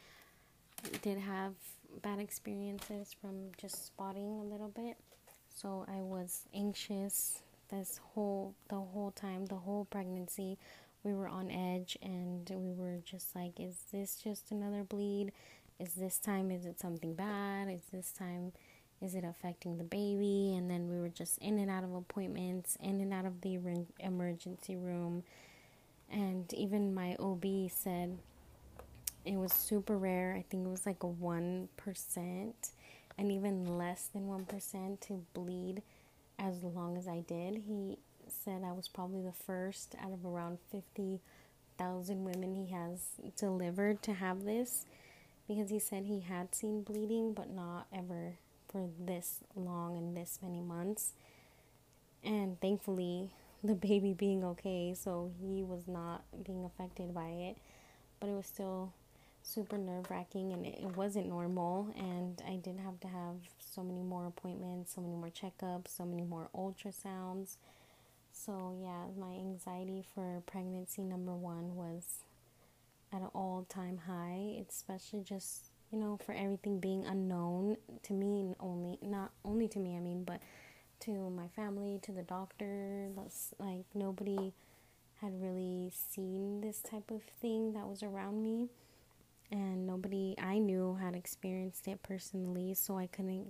did 1.01 1.17
have 1.17 1.53
bad 2.01 2.19
experiences 2.19 3.15
from 3.19 3.51
just 3.57 3.85
spotting 3.85 4.39
a 4.39 4.43
little 4.43 4.69
bit. 4.69 4.97
So 5.53 5.86
I 5.88 6.01
was 6.01 6.48
anxious 6.53 7.39
this 7.69 8.00
whole 8.13 8.55
the 8.69 8.75
whole 8.75 9.12
time, 9.12 9.45
the 9.45 9.55
whole 9.55 9.86
pregnancy. 9.86 10.57
We 11.03 11.13
were 11.13 11.27
on 11.27 11.51
edge 11.51 11.98
and 12.01 12.50
we 12.50 12.72
were 12.74 13.00
just 13.03 13.36
like, 13.36 13.60
is 13.60 13.75
this 13.91 14.15
just 14.24 14.51
another 14.51 14.83
bleed? 14.83 15.31
Is 15.79 15.93
this 15.93 16.17
time 16.17 16.50
is 16.50 16.65
it 16.65 16.79
something 16.79 17.13
bad? 17.13 17.69
Is 17.69 17.81
this 17.91 18.12
time 18.12 18.53
is 19.01 19.15
it 19.15 19.24
affecting 19.24 19.77
the 19.77 19.83
baby? 19.83 20.55
And 20.55 20.69
then 20.72 20.89
we 20.89 21.00
were 21.00 21.10
just 21.10 21.38
in 21.39 21.60
and 21.60 21.69
out 21.69 21.83
of 21.83 21.93
appointments, 21.93 22.77
in 22.81 23.01
and 23.01 23.13
out 23.13 23.25
of 23.25 23.41
the 23.41 23.60
emergency 24.00 24.75
room. 24.75 25.24
And 26.12 26.51
even 26.53 26.93
my 26.93 27.15
OB 27.19 27.69
said 27.69 28.17
it 29.25 29.36
was 29.36 29.51
super 29.53 29.98
rare. 29.98 30.36
I 30.38 30.43
think 30.50 30.65
it 30.65 30.69
was 30.69 30.86
like 30.86 31.03
a 31.03 31.07
1% 31.07 31.67
and 33.17 33.32
even 33.32 33.77
less 33.77 34.10
than 34.13 34.27
1% 34.27 35.00
to 35.01 35.25
bleed 35.34 35.82
as 36.39 36.63
long 36.63 36.98
as 36.98 37.08
I 37.08 37.22
did. 37.22 37.63
He 37.67 37.98
said 38.27 38.63
I 38.65 38.72
was 38.72 38.88
probably 38.88 39.22
the 39.22 39.32
first 39.32 39.96
out 40.01 40.12
of 40.12 40.25
around 40.25 40.58
50,000 40.72 42.24
women 42.24 42.55
he 42.55 42.74
has 42.74 43.08
delivered 43.38 44.01
to 44.03 44.13
have 44.13 44.43
this 44.43 44.86
because 45.48 45.70
he 45.70 45.79
said 45.79 46.05
he 46.05 46.22
had 46.22 46.55
seen 46.55 46.84
bleeding, 46.84 47.34
but 47.34 47.50
not 47.50 47.88
ever 47.93 48.36
for 48.67 48.89
this 49.00 49.39
long 49.55 49.98
and 49.98 50.15
this 50.15 50.39
many 50.41 50.62
months. 50.62 51.13
And 52.24 52.60
thankfully, 52.62 53.29
the 53.63 53.75
baby 53.75 54.13
being 54.13 54.43
okay, 54.43 54.96
so 54.98 55.32
he 55.39 55.63
was 55.63 55.88
not 55.88 56.24
being 56.43 56.65
affected 56.65 57.13
by 57.13 57.27
it, 57.27 57.58
but 58.20 58.29
it 58.29 58.34
was 58.34 58.48
still 58.48 58.93
super 59.43 59.77
nerve 59.77 60.09
wracking 60.09 60.53
and 60.53 60.65
it 60.65 60.95
wasn't 60.95 61.27
normal. 61.27 61.93
And 61.97 62.41
I 62.47 62.55
did 62.55 62.79
have 62.79 63.00
to 63.01 63.07
have 63.07 63.35
so 63.59 63.83
many 63.83 64.01
more 64.01 64.25
appointments, 64.25 64.93
so 64.95 65.01
many 65.01 65.15
more 65.15 65.29
checkups, 65.29 65.89
so 65.89 66.05
many 66.05 66.23
more 66.23 66.50
ultrasounds. 66.55 67.57
So, 68.31 68.75
yeah, 68.81 69.05
my 69.19 69.33
anxiety 69.33 70.03
for 70.15 70.41
pregnancy 70.47 71.03
number 71.03 71.33
one 71.35 71.75
was 71.75 72.23
at 73.12 73.21
an 73.21 73.29
all 73.35 73.67
time 73.69 74.00
high, 74.07 74.63
especially 74.67 75.21
just, 75.21 75.65
you 75.91 76.00
know, 76.00 76.17
for 76.25 76.33
everything 76.33 76.79
being 76.79 77.05
unknown 77.05 77.77
to 78.03 78.13
me, 78.13 78.55
only, 78.59 78.97
not 79.03 79.31
only 79.45 79.67
to 79.67 79.77
me, 79.77 79.95
I 79.95 80.00
mean, 80.00 80.23
but 80.23 80.41
to 81.01 81.29
my 81.29 81.47
family, 81.50 82.00
to 82.03 82.12
the 82.12 82.23
doctor. 82.23 83.09
That's 83.15 83.53
Like, 83.59 83.85
nobody 83.93 84.53
had 85.21 85.41
really 85.41 85.91
seen 85.93 86.62
this 86.62 86.79
type 86.79 87.12
of 87.12 87.21
thing 87.39 87.73
that 87.73 87.88
was 87.88 88.01
around 88.01 88.41
me 88.41 88.69
and 89.53 89.86
nobody 89.86 90.33
I 90.41 90.57
knew 90.57 90.98
had 91.00 91.15
experienced 91.15 91.88
it 91.88 92.01
personally, 92.01 92.74
so 92.74 92.98
I 92.98 93.05
couldn't 93.05 93.48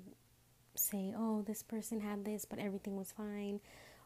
say, 0.75 1.13
oh, 1.17 1.43
this 1.47 1.63
person 1.63 2.01
had 2.01 2.25
this, 2.25 2.43
but 2.43 2.59
everything 2.59 2.97
was 2.97 3.13
fine, 3.15 3.61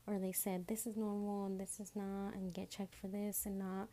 or 0.06 0.20
they 0.20 0.32
said 0.32 0.68
this 0.68 0.86
is 0.86 0.96
normal 0.96 1.48
and 1.48 1.60
this 1.60 1.80
is 1.80 1.94
not, 1.96 2.36
and 2.36 2.54
get 2.54 2.70
checked 2.70 2.94
for 2.94 3.08
this 3.08 3.48
and 3.48 3.58
not. 3.58 3.88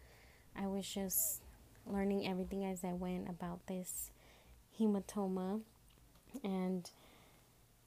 I 0.54 0.66
was 0.66 0.86
just 0.86 1.40
learning 1.86 2.28
everything 2.28 2.66
as 2.66 2.84
I 2.84 2.92
went 2.92 3.30
about 3.30 3.66
this 3.68 4.10
hematoma, 4.78 5.62
and 6.44 6.90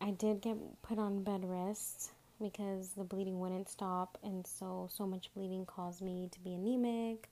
I 0.01 0.11
did 0.11 0.41
get 0.41 0.57
put 0.81 0.97
on 0.97 1.23
bed 1.23 1.41
rest 1.43 2.11
because 2.41 2.89
the 2.97 3.03
bleeding 3.03 3.39
wouldn't 3.39 3.69
stop, 3.69 4.17
and 4.23 4.47
so 4.47 4.89
so 4.91 5.05
much 5.05 5.29
bleeding 5.35 5.67
caused 5.67 6.01
me 6.01 6.27
to 6.31 6.39
be 6.39 6.55
anemic 6.55 7.29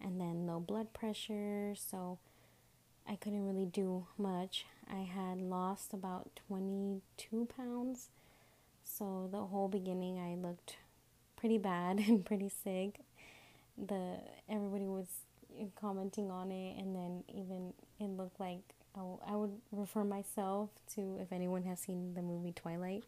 and 0.00 0.20
then 0.20 0.46
low 0.46 0.60
blood 0.60 0.92
pressure, 0.92 1.74
so 1.76 2.18
I 3.08 3.16
couldn't 3.16 3.46
really 3.46 3.66
do 3.66 4.06
much. 4.18 4.66
I 4.90 5.00
had 5.00 5.40
lost 5.40 5.92
about 5.92 6.40
22 6.48 7.48
pounds, 7.56 8.10
so 8.82 9.28
the 9.30 9.46
whole 9.46 9.68
beginning 9.68 10.18
I 10.18 10.34
looked 10.34 10.76
pretty 11.36 11.58
bad 11.58 11.98
and 12.06 12.24
pretty 12.24 12.48
sick. 12.48 13.00
The 13.78 14.18
everybody 14.48 14.86
was 14.86 15.06
commenting 15.80 16.30
on 16.30 16.50
it, 16.50 16.78
and 16.78 16.94
then 16.94 17.24
even 17.28 17.72
it 17.98 18.08
looked 18.08 18.40
like 18.40 18.60
oh, 18.96 19.20
I 19.26 19.36
would 19.36 19.52
refer 19.72 20.04
myself 20.04 20.70
to 20.94 21.18
if 21.20 21.32
anyone 21.32 21.64
has 21.64 21.80
seen 21.80 22.14
the 22.14 22.22
movie 22.22 22.52
Twilight 22.52 23.04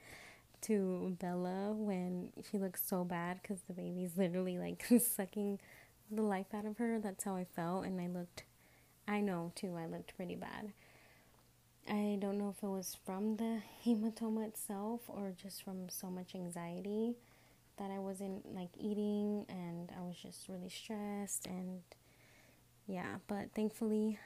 to 0.62 1.16
Bella 1.20 1.72
when 1.72 2.30
she 2.50 2.58
looks 2.58 2.82
so 2.84 3.04
bad 3.04 3.40
because 3.42 3.60
the 3.62 3.72
baby's 3.72 4.12
literally 4.16 4.58
like 4.58 4.84
sucking 5.00 5.58
the 6.10 6.22
life 6.22 6.54
out 6.54 6.64
of 6.66 6.78
her. 6.78 6.98
That's 6.98 7.24
how 7.24 7.36
I 7.36 7.44
felt, 7.44 7.84
and 7.84 8.00
I 8.00 8.06
looked, 8.06 8.44
I 9.06 9.20
know 9.20 9.52
too, 9.54 9.76
I 9.76 9.86
looked 9.86 10.16
pretty 10.16 10.36
bad. 10.36 10.72
I 11.88 12.18
don't 12.20 12.36
know 12.38 12.54
if 12.56 12.62
it 12.62 12.68
was 12.68 12.96
from 13.06 13.36
the 13.36 13.62
hematoma 13.84 14.46
itself 14.46 15.00
or 15.08 15.32
just 15.42 15.62
from 15.62 15.88
so 15.88 16.08
much 16.08 16.34
anxiety 16.34 17.14
that 17.78 17.90
I 17.90 17.98
wasn't 17.98 18.54
like 18.54 18.70
eating 18.78 19.46
and 19.48 19.90
I 19.96 20.02
was 20.02 20.16
just 20.16 20.48
really 20.48 20.68
stressed 20.68 21.46
and 21.46 21.80
yeah, 22.86 23.16
but 23.26 23.50
thankfully 23.54 24.18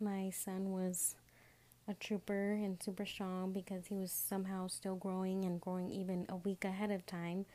my 0.00 0.30
son 0.30 0.72
was 0.72 1.14
a 1.88 1.94
trooper 1.94 2.52
and 2.52 2.82
super 2.82 3.06
strong 3.06 3.52
because 3.52 3.86
he 3.86 3.94
was 3.94 4.10
somehow 4.10 4.66
still 4.66 4.96
growing 4.96 5.44
and 5.44 5.60
growing 5.60 5.90
even 5.90 6.26
a 6.28 6.36
week 6.36 6.64
ahead 6.64 6.90
of 6.90 7.06
time 7.06 7.46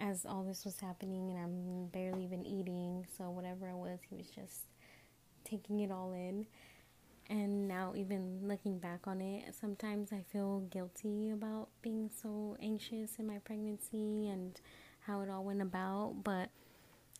as 0.00 0.24
all 0.24 0.44
this 0.44 0.64
was 0.64 0.78
happening 0.80 1.30
and 1.30 1.38
I'm 1.38 1.86
barely 1.86 2.24
even 2.24 2.46
eating. 2.46 3.06
So 3.16 3.30
whatever 3.30 3.68
I 3.68 3.74
was, 3.74 3.98
he 4.08 4.16
was 4.16 4.28
just 4.28 4.62
taking 5.44 5.80
it 5.80 5.90
all 5.90 6.12
in. 6.12 6.46
And 7.30 7.68
now, 7.68 7.92
even 7.94 8.38
looking 8.42 8.78
back 8.78 9.06
on 9.06 9.20
it, 9.20 9.54
sometimes 9.54 10.12
I 10.12 10.22
feel 10.32 10.60
guilty 10.70 11.30
about 11.30 11.68
being 11.82 12.08
so 12.22 12.56
anxious 12.62 13.16
in 13.18 13.26
my 13.26 13.36
pregnancy 13.44 14.28
and 14.28 14.58
how 15.00 15.20
it 15.20 15.28
all 15.28 15.44
went 15.44 15.60
about. 15.60 16.14
But 16.24 16.48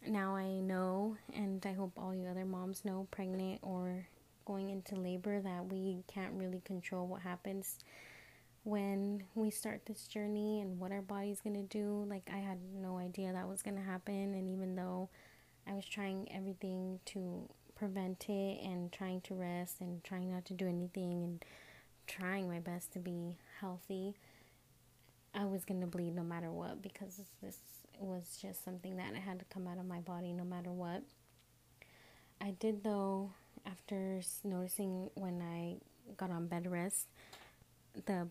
now 0.07 0.35
I 0.35 0.61
know, 0.61 1.19
and 1.35 1.65
I 1.67 1.75
hope 1.75 1.93
all 1.99 2.15
you 2.15 2.27
other 2.27 2.47
moms 2.47 2.87
know, 2.87 3.07
pregnant 3.11 3.61
or 3.63 4.07
going 4.47 4.71
into 4.71 4.95
labor, 4.95 5.43
that 5.43 5.67
we 5.67 6.05
can't 6.07 6.33
really 6.33 6.63
control 6.65 7.07
what 7.07 7.21
happens 7.21 7.79
when 8.69 9.25
we 9.35 9.51
start 9.51 9.81
this 9.87 10.07
journey 10.07 10.61
and 10.61 10.79
what 10.79 10.93
our 10.93 11.01
body's 11.01 11.41
to 11.57 11.63
do. 11.63 12.05
Like, 12.07 12.29
I 12.31 12.37
had 12.37 12.59
no 12.75 12.99
idea 12.99 13.33
that 13.33 13.49
was 13.49 13.63
to 13.77 13.83
happen. 13.83 14.35
And 14.35 14.47
even 14.47 14.77
though 14.77 15.09
I 15.67 15.73
was 15.73 15.87
trying 15.87 16.29
everything 16.31 17.01
to 17.07 17.49
prevent 17.75 18.27
it 18.29 18.61
and 18.63 18.93
trying 18.93 19.23
to 19.23 19.35
rest 19.35 19.77
and 19.81 20.05
trying 20.05 20.31
not 20.31 20.45
to 20.47 20.53
do 20.53 20.69
anything 20.69 21.25
and 21.25 21.45
trying 22.07 22.47
my 22.47 22.59
best 22.59 22.93
to 22.93 22.99
be 22.99 23.39
healthy, 23.59 24.15
I 25.35 25.47
was 25.47 25.65
to 25.81 25.87
bleed 25.87 26.15
no 26.15 26.23
matter 26.23 26.51
what 26.51 26.83
because 26.83 27.23
this 27.43 27.57
was 27.99 28.39
just 28.41 28.63
something 28.63 28.99
that 28.99 29.15
I 29.17 29.19
had 29.19 29.39
to 29.39 29.47
come 29.47 29.67
out 29.67 29.79
of 29.79 29.87
my 29.87 30.01
body 30.01 30.35
no 30.35 30.45
matter 30.45 30.71
what. 30.71 31.03
I 32.39 32.51
did, 32.51 32.85
though, 32.85 33.31
after 33.65 34.21
noticing 34.45 35.09
when 35.15 35.41
I 35.41 35.77
got 36.19 36.31
on 36.31 36.49
bed 36.49 36.71
rest, 36.71 37.07
the 38.05 38.29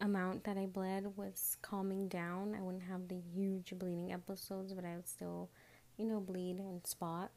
amount 0.00 0.44
that 0.44 0.56
I 0.56 0.66
bled 0.66 1.16
was 1.16 1.56
calming 1.62 2.08
down. 2.08 2.54
I 2.56 2.62
wouldn't 2.62 2.84
have 2.84 3.08
the 3.08 3.20
huge 3.34 3.72
bleeding 3.78 4.12
episodes, 4.12 4.72
but 4.72 4.84
I 4.84 4.96
would 4.96 5.08
still, 5.08 5.48
you 5.96 6.06
know, 6.06 6.20
bleed 6.20 6.58
and 6.58 6.86
spot. 6.86 7.30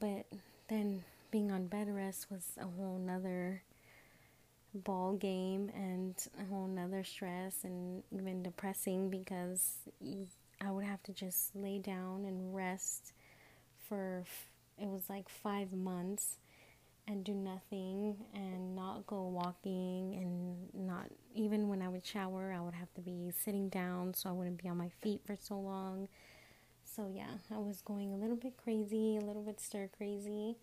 But 0.00 0.26
then 0.68 1.04
being 1.30 1.50
on 1.50 1.66
bed 1.66 1.88
rest 1.88 2.30
was 2.30 2.44
a 2.58 2.64
whole 2.64 2.98
nother 2.98 3.62
ball 4.74 5.14
game 5.14 5.70
and 5.74 6.14
a 6.40 6.44
whole 6.46 6.66
nother 6.66 7.04
stress 7.04 7.64
and 7.64 8.02
even 8.10 8.42
depressing 8.42 9.10
because 9.10 9.76
I 10.60 10.70
would 10.70 10.84
have 10.84 11.02
to 11.04 11.12
just 11.12 11.54
lay 11.54 11.78
down 11.78 12.24
and 12.24 12.54
rest 12.54 13.12
for 13.88 14.24
it 14.78 14.88
was 14.88 15.08
like 15.08 15.28
five 15.28 15.72
months 15.72 16.36
and 17.08 17.24
do 17.24 17.34
nothing 17.34 18.16
and 18.34 18.76
not 18.76 19.06
go 19.06 19.22
walking 19.28 20.14
and 20.16 20.86
not 20.86 21.06
even 21.34 21.68
when 21.68 21.82
I 21.82 21.88
would 21.88 22.06
shower, 22.06 22.54
I 22.56 22.60
would 22.60 22.74
have 22.74 22.92
to 22.94 23.00
be 23.00 23.32
sitting 23.36 23.68
down 23.68 24.14
so 24.14 24.28
I 24.28 24.32
wouldn't 24.32 24.62
be 24.62 24.68
on 24.68 24.76
my 24.76 24.90
feet 25.00 25.20
for 25.26 25.36
so 25.40 25.58
long. 25.58 26.08
So 26.84 27.10
yeah, 27.12 27.38
I 27.54 27.58
was 27.58 27.80
going 27.82 28.12
a 28.12 28.16
little 28.16 28.36
bit 28.36 28.56
crazy, 28.56 29.16
a 29.16 29.24
little 29.24 29.42
bit 29.42 29.60
stir 29.60 29.88
crazy, 29.96 30.56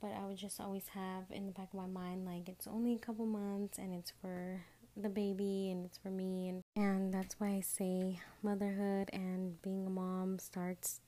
but 0.00 0.12
I 0.12 0.26
would 0.26 0.36
just 0.36 0.60
always 0.60 0.88
have 0.88 1.24
in 1.30 1.46
the 1.46 1.52
back 1.52 1.68
of 1.72 1.78
my 1.80 1.86
mind 1.86 2.26
like 2.26 2.48
it's 2.48 2.66
only 2.66 2.94
a 2.94 2.98
couple 2.98 3.26
months 3.26 3.78
and 3.78 3.94
it's 3.94 4.12
for 4.20 4.62
the 4.96 5.08
baby 5.08 5.70
and 5.72 5.84
it's 5.84 5.98
for 5.98 6.10
me 6.10 6.48
and 6.48 6.62
and 6.76 7.12
that's 7.12 7.40
why 7.40 7.48
I 7.48 7.60
say 7.60 8.20
motherhood 8.42 9.10
and 9.12 9.60
being 9.62 9.86
a 9.86 9.90
mom 9.90 10.38
starts 10.38 11.00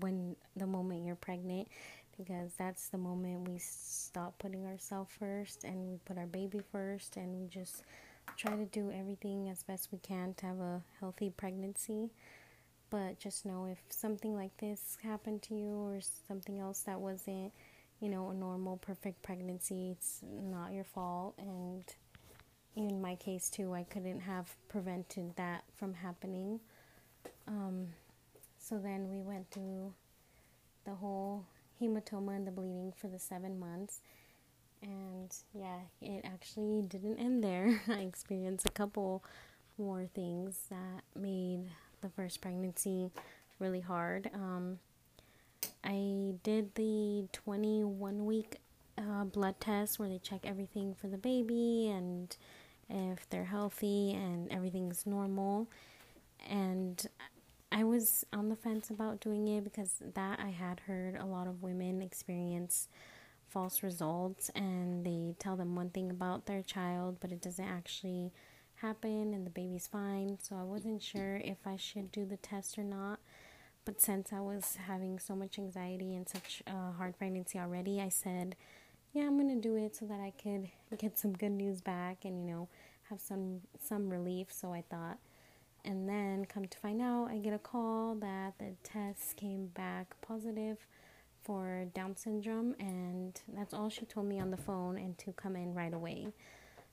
when 0.00 0.36
the 0.56 0.66
moment 0.66 1.06
you're 1.06 1.14
pregnant 1.16 1.68
because 2.16 2.52
that's 2.58 2.88
the 2.88 2.98
moment 2.98 3.48
we 3.48 3.58
stop 3.58 4.38
putting 4.38 4.66
ourselves 4.66 5.10
first 5.18 5.64
and 5.64 5.88
we 5.88 5.98
put 6.04 6.18
our 6.18 6.26
baby 6.26 6.60
first 6.70 7.16
and 7.16 7.34
we 7.40 7.46
just 7.46 7.82
try 8.36 8.56
to 8.56 8.64
do 8.66 8.90
everything 8.90 9.48
as 9.48 9.62
best 9.62 9.88
we 9.92 9.98
can 9.98 10.34
to 10.34 10.46
have 10.46 10.60
a 10.60 10.82
healthy 11.00 11.30
pregnancy. 11.30 12.10
But 12.90 13.18
just 13.18 13.46
know 13.46 13.66
if 13.66 13.78
something 13.88 14.34
like 14.34 14.56
this 14.58 14.98
happened 15.02 15.42
to 15.42 15.54
you 15.54 15.74
or 15.74 16.00
something 16.28 16.58
else 16.58 16.80
that 16.80 17.00
wasn't, 17.00 17.52
you 18.00 18.08
know, 18.08 18.30
a 18.30 18.34
normal, 18.34 18.76
perfect 18.76 19.22
pregnancy, 19.22 19.90
it's 19.92 20.20
not 20.22 20.72
your 20.72 20.84
fault. 20.84 21.34
And 21.38 21.84
in 22.76 23.00
my 23.00 23.14
case, 23.14 23.48
too, 23.48 23.72
I 23.72 23.84
couldn't 23.84 24.20
have 24.20 24.54
prevented 24.68 25.36
that 25.36 25.64
from 25.74 25.94
happening. 25.94 26.60
Um, 27.48 27.88
so 28.58 28.78
then 28.78 29.08
we 29.08 29.22
went 29.22 29.50
through 29.50 29.94
the 30.84 30.94
whole 30.94 31.44
hematoma 31.80 32.36
and 32.36 32.46
the 32.46 32.50
bleeding 32.50 32.92
for 32.96 33.08
the 33.08 33.18
seven 33.18 33.58
months. 33.58 34.00
And 34.82 35.32
yeah, 35.54 35.78
it 36.00 36.24
actually 36.24 36.82
didn't 36.82 37.18
end 37.18 37.42
there. 37.44 37.80
I 37.88 38.00
experienced 38.00 38.66
a 38.66 38.72
couple 38.72 39.24
more 39.78 40.06
things 40.14 40.66
that 40.70 41.02
made 41.18 41.70
the 42.00 42.08
first 42.08 42.40
pregnancy 42.40 43.10
really 43.58 43.80
hard. 43.80 44.30
Um, 44.34 44.78
I 45.84 46.34
did 46.42 46.74
the 46.74 47.28
21 47.32 48.24
week 48.26 48.58
uh, 48.98 49.24
blood 49.24 49.60
test 49.60 49.98
where 49.98 50.08
they 50.08 50.18
check 50.18 50.40
everything 50.44 50.94
for 50.94 51.08
the 51.08 51.16
baby 51.16 51.88
and 51.88 52.36
if 52.88 53.28
they're 53.30 53.44
healthy 53.44 54.12
and 54.12 54.50
everything's 54.52 55.06
normal. 55.06 55.68
And 56.48 57.06
I 57.72 57.84
was 57.84 58.24
on 58.34 58.50
the 58.50 58.56
fence 58.56 58.90
about 58.90 59.20
doing 59.20 59.48
it 59.48 59.64
because 59.64 59.94
that 60.14 60.38
I 60.38 60.50
had 60.50 60.80
heard 60.80 61.16
a 61.16 61.24
lot 61.24 61.46
of 61.46 61.62
women 61.62 62.02
experience 62.02 62.88
false 63.48 63.82
results 63.82 64.50
and 64.54 65.06
they 65.06 65.34
tell 65.38 65.56
them 65.56 65.74
one 65.74 65.88
thing 65.88 66.10
about 66.10 66.44
their 66.44 66.62
child, 66.62 67.16
but 67.20 67.32
it 67.32 67.40
doesn't 67.40 67.64
actually 67.64 68.30
happen 68.76 69.32
and 69.32 69.46
the 69.46 69.50
baby's 69.50 69.86
fine. 69.86 70.36
So 70.42 70.56
I 70.56 70.64
wasn't 70.64 71.02
sure 71.02 71.36
if 71.36 71.58
I 71.64 71.76
should 71.76 72.12
do 72.12 72.26
the 72.26 72.36
test 72.36 72.78
or 72.78 72.84
not. 72.84 73.20
But 73.86 74.02
since 74.02 74.32
I 74.34 74.40
was 74.40 74.76
having 74.86 75.18
so 75.18 75.34
much 75.34 75.58
anxiety 75.58 76.14
and 76.14 76.28
such 76.28 76.62
a 76.66 76.92
hard 76.92 77.16
pregnancy 77.16 77.58
already, 77.58 78.00
I 78.02 78.10
said, 78.10 78.54
yeah, 79.12 79.22
I'm 79.22 79.38
gonna 79.38 79.56
do 79.56 79.76
it 79.76 79.96
so 79.96 80.04
that 80.06 80.20
I 80.20 80.32
could 80.42 80.70
get 80.98 81.18
some 81.18 81.32
good 81.32 81.52
news 81.52 81.80
back 81.80 82.24
and 82.24 82.38
you 82.46 82.54
know 82.54 82.68
have 83.08 83.20
some 83.20 83.62
some 83.80 84.10
relief. 84.10 84.48
So 84.50 84.72
I 84.72 84.84
thought 84.88 85.18
and 85.84 86.08
then, 86.08 86.44
come 86.44 86.66
to 86.66 86.78
find 86.78 87.00
out, 87.02 87.28
I 87.30 87.38
get 87.38 87.52
a 87.52 87.58
call 87.58 88.14
that 88.16 88.54
the 88.58 88.74
test 88.82 89.36
came 89.36 89.66
back 89.66 90.14
positive 90.20 90.78
for 91.42 91.86
Down 91.94 92.16
syndrome, 92.16 92.74
and 92.78 93.40
that's 93.54 93.74
all 93.74 93.88
she 93.88 94.04
told 94.04 94.26
me 94.26 94.38
on 94.38 94.50
the 94.50 94.56
phone, 94.56 94.96
and 94.96 95.18
to 95.18 95.32
come 95.32 95.56
in 95.56 95.74
right 95.74 95.92
away. 95.92 96.28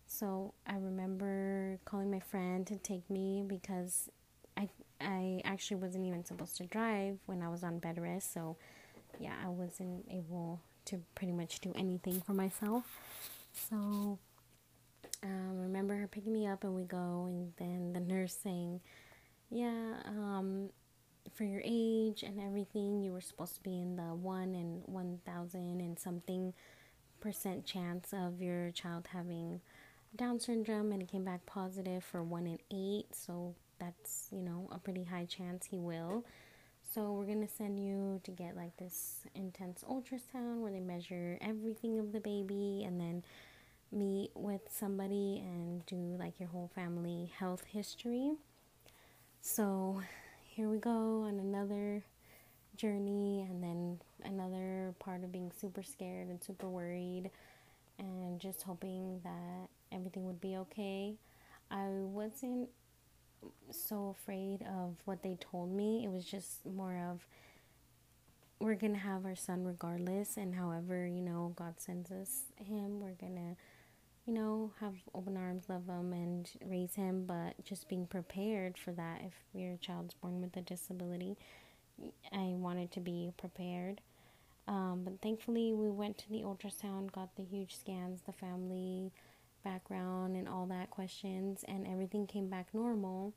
So 0.07 0.55
I 0.65 0.75
remember 0.77 1.79
calling 1.85 2.09
my 2.09 2.19
friend 2.19 2.65
to 2.67 2.77
take 2.77 3.07
me 3.09 3.43
because 3.47 4.09
I 4.57 4.67
I 4.99 5.41
actually 5.45 5.77
wasn't 5.77 6.05
even 6.05 6.25
supposed 6.25 6.57
to 6.57 6.65
drive 6.65 7.19
when 7.27 7.41
I 7.41 7.49
was 7.49 7.63
on 7.63 7.77
bed 7.79 8.01
rest. 8.01 8.33
So 8.33 8.57
yeah, 9.19 9.35
I 9.43 9.49
wasn't 9.49 10.05
able 10.09 10.61
to 10.85 10.99
pretty 11.13 11.33
much 11.33 11.59
do 11.59 11.71
anything 11.75 12.21
for 12.21 12.33
myself. 12.33 12.99
So 13.53 14.17
um, 15.23 15.59
remember 15.59 15.95
her 15.95 16.07
picking 16.07 16.33
me 16.33 16.47
up 16.47 16.63
and 16.63 16.75
we 16.75 16.83
go 16.83 17.25
and 17.27 17.53
then 17.57 17.93
the 17.93 17.99
nurse 17.99 18.37
saying 18.41 18.79
yeah 19.49 19.95
um, 20.07 20.69
for 21.33 21.43
your 21.43 21.61
age 21.63 22.23
and 22.23 22.39
everything 22.39 23.01
you 23.01 23.11
were 23.11 23.21
supposed 23.21 23.55
to 23.55 23.63
be 23.63 23.81
in 23.81 23.95
the 23.95 24.03
1 24.03 24.55
and 24.55 24.83
1000 24.85 25.81
and 25.81 25.99
something 25.99 26.53
percent 27.19 27.65
chance 27.65 28.13
of 28.13 28.41
your 28.41 28.71
child 28.71 29.07
having 29.11 29.59
down 30.15 30.39
syndrome 30.39 30.91
and 30.91 31.01
it 31.01 31.11
came 31.11 31.25
back 31.25 31.45
positive 31.45 32.03
for 32.03 32.23
1 32.23 32.47
in 32.47 32.57
8 32.71 33.05
so 33.13 33.55
that's 33.79 34.27
you 34.31 34.41
know 34.41 34.69
a 34.71 34.77
pretty 34.77 35.03
high 35.03 35.25
chance 35.25 35.65
he 35.65 35.79
will. 35.79 36.25
So 36.93 37.11
we're 37.11 37.25
going 37.25 37.45
to 37.45 37.53
send 37.53 37.79
you 37.79 38.19
to 38.23 38.31
get 38.31 38.55
like 38.55 38.75
this 38.77 39.21
intense 39.35 39.83
ultrasound 39.87 40.61
where 40.61 40.71
they 40.71 40.79
measure 40.79 41.37
everything 41.39 41.99
of 41.99 42.11
the 42.11 42.19
baby 42.19 42.83
and 42.85 42.99
then 42.99 43.23
meet 43.91 44.31
with 44.35 44.61
somebody 44.69 45.41
and 45.43 45.85
do 45.85 46.15
like 46.19 46.39
your 46.39 46.49
whole 46.49 46.69
family 46.75 47.31
health 47.37 47.63
history. 47.71 48.33
So 49.41 50.01
here 50.43 50.69
we 50.69 50.77
go 50.77 51.23
on 51.23 51.39
another 51.39 52.03
journey, 52.75 53.45
and 53.49 53.63
then 53.63 53.99
another 54.23 54.93
part 54.99 55.23
of 55.23 55.31
being 55.31 55.51
super 55.59 55.83
scared 55.83 56.29
and 56.29 56.41
super 56.43 56.67
worried, 56.69 57.29
and 57.97 58.39
just 58.39 58.61
hoping 58.63 59.19
that 59.23 59.69
everything 59.91 60.25
would 60.25 60.39
be 60.39 60.55
okay. 60.55 61.15
I 61.71 61.87
wasn't 61.87 62.69
so 63.71 64.15
afraid 64.19 64.61
of 64.61 64.95
what 65.05 65.23
they 65.23 65.37
told 65.39 65.71
me, 65.71 66.03
it 66.05 66.11
was 66.11 66.25
just 66.25 66.65
more 66.65 66.97
of 67.11 67.25
we're 68.59 68.75
gonna 68.75 68.97
have 68.97 69.25
our 69.25 69.35
son 69.35 69.65
regardless, 69.65 70.35
and 70.35 70.55
however, 70.55 71.07
you 71.07 71.21
know, 71.21 71.53
God 71.55 71.75
sends 71.79 72.11
us 72.11 72.43
him, 72.57 72.99
we're 72.99 73.11
gonna 73.11 73.55
you 74.29 74.35
know, 74.35 74.71
have 74.79 74.93
open 75.15 75.35
arms, 75.35 75.63
love 75.69 75.87
him, 75.87 76.13
and 76.13 76.47
raise 76.63 76.93
him, 76.93 77.23
but 77.25 77.55
just 77.65 77.89
being 77.89 78.05
prepared 78.05 78.77
for 78.77 78.91
that 78.91 79.21
if 79.25 79.33
your 79.55 79.75
child's 79.77 80.13
born 80.13 80.39
with 80.39 80.55
a 80.55 80.61
disability. 80.61 81.35
I 82.31 82.53
wanted 82.53 82.91
to 82.91 82.99
be 82.99 83.31
prepared. 83.37 84.01
Um, 84.67 85.01
but 85.03 85.19
thankfully, 85.19 85.73
we 85.73 85.89
went 85.89 86.19
to 86.19 86.29
the 86.29 86.43
ultrasound, 86.43 87.11
got 87.11 87.35
the 87.37 87.43
huge 87.43 87.75
scans, 87.75 88.21
the 88.21 88.31
family 88.31 89.11
background, 89.63 90.35
and 90.35 90.47
all 90.47 90.67
that 90.67 90.91
questions, 90.91 91.65
and 91.67 91.87
everything 91.87 92.27
came 92.27 92.49
back 92.49 92.67
normal. 92.71 93.33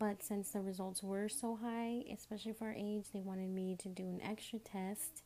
But 0.00 0.24
since 0.24 0.50
the 0.50 0.60
results 0.60 1.00
were 1.00 1.28
so 1.28 1.56
high, 1.62 2.02
especially 2.12 2.54
for 2.54 2.64
our 2.64 2.74
age, 2.76 3.04
they 3.14 3.20
wanted 3.20 3.50
me 3.50 3.76
to 3.78 3.88
do 3.88 4.02
an 4.02 4.20
extra 4.20 4.58
test. 4.58 5.22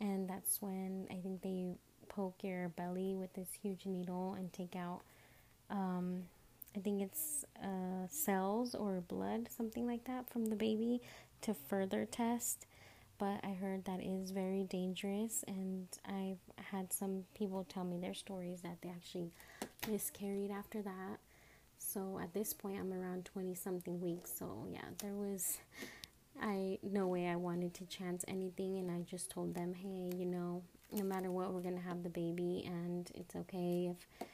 And 0.00 0.30
that's 0.30 0.62
when 0.62 1.08
I 1.10 1.16
think 1.16 1.42
they 1.42 1.74
poke 2.10 2.42
your 2.42 2.68
belly 2.68 3.14
with 3.14 3.32
this 3.32 3.48
huge 3.62 3.86
needle 3.86 4.34
and 4.36 4.52
take 4.52 4.76
out, 4.76 5.00
um, 5.70 6.24
I 6.76 6.80
think 6.80 7.00
it's 7.00 7.46
uh, 7.62 8.06
cells 8.08 8.74
or 8.74 9.00
blood, 9.08 9.48
something 9.56 9.86
like 9.86 10.04
that, 10.04 10.28
from 10.28 10.46
the 10.46 10.56
baby 10.56 11.00
to 11.42 11.54
further 11.54 12.04
test. 12.04 12.66
But 13.18 13.40
I 13.44 13.52
heard 13.52 13.84
that 13.84 14.00
is 14.02 14.30
very 14.30 14.64
dangerous, 14.64 15.44
and 15.46 15.86
I've 16.06 16.38
had 16.72 16.92
some 16.92 17.24
people 17.36 17.64
tell 17.68 17.84
me 17.84 17.98
their 17.98 18.14
stories 18.14 18.62
that 18.62 18.78
they 18.82 18.88
actually 18.88 19.30
miscarried 19.90 20.50
after 20.50 20.82
that. 20.82 21.18
So 21.78 22.18
at 22.22 22.32
this 22.34 22.54
point, 22.54 22.78
I'm 22.80 22.92
around 22.92 23.24
20 23.26 23.54
something 23.54 24.00
weeks. 24.00 24.32
So 24.38 24.66
yeah, 24.72 24.84
there 25.02 25.14
was 25.14 25.58
I 26.40 26.78
no 26.82 27.06
way 27.08 27.28
I 27.28 27.36
wanted 27.36 27.74
to 27.74 27.86
chance 27.86 28.24
anything 28.28 28.78
and 28.78 28.90
I 28.90 29.00
just 29.02 29.30
told 29.30 29.54
them, 29.54 29.74
"Hey, 29.74 30.10
you 30.16 30.26
know, 30.26 30.62
no 30.92 31.04
matter 31.04 31.30
what, 31.30 31.52
we're 31.52 31.60
going 31.60 31.76
to 31.76 31.82
have 31.82 32.02
the 32.02 32.08
baby, 32.08 32.64
and 32.66 33.10
it's 33.14 33.36
okay 33.36 33.90
if, 33.90 34.26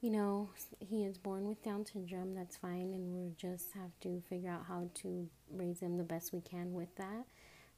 you 0.00 0.10
know, 0.10 0.50
he 0.80 1.04
is 1.04 1.18
born 1.18 1.46
with 1.46 1.62
Down 1.62 1.86
syndrome, 1.86 2.34
that's 2.34 2.56
fine, 2.56 2.92
and 2.94 3.14
we'll 3.14 3.32
just 3.36 3.72
have 3.72 3.90
to 4.02 4.22
figure 4.28 4.50
out 4.50 4.66
how 4.68 4.88
to 5.02 5.28
raise 5.52 5.80
him 5.80 5.96
the 5.96 6.04
best 6.04 6.32
we 6.32 6.40
can 6.40 6.72
with 6.72 6.94
that. 6.96 7.24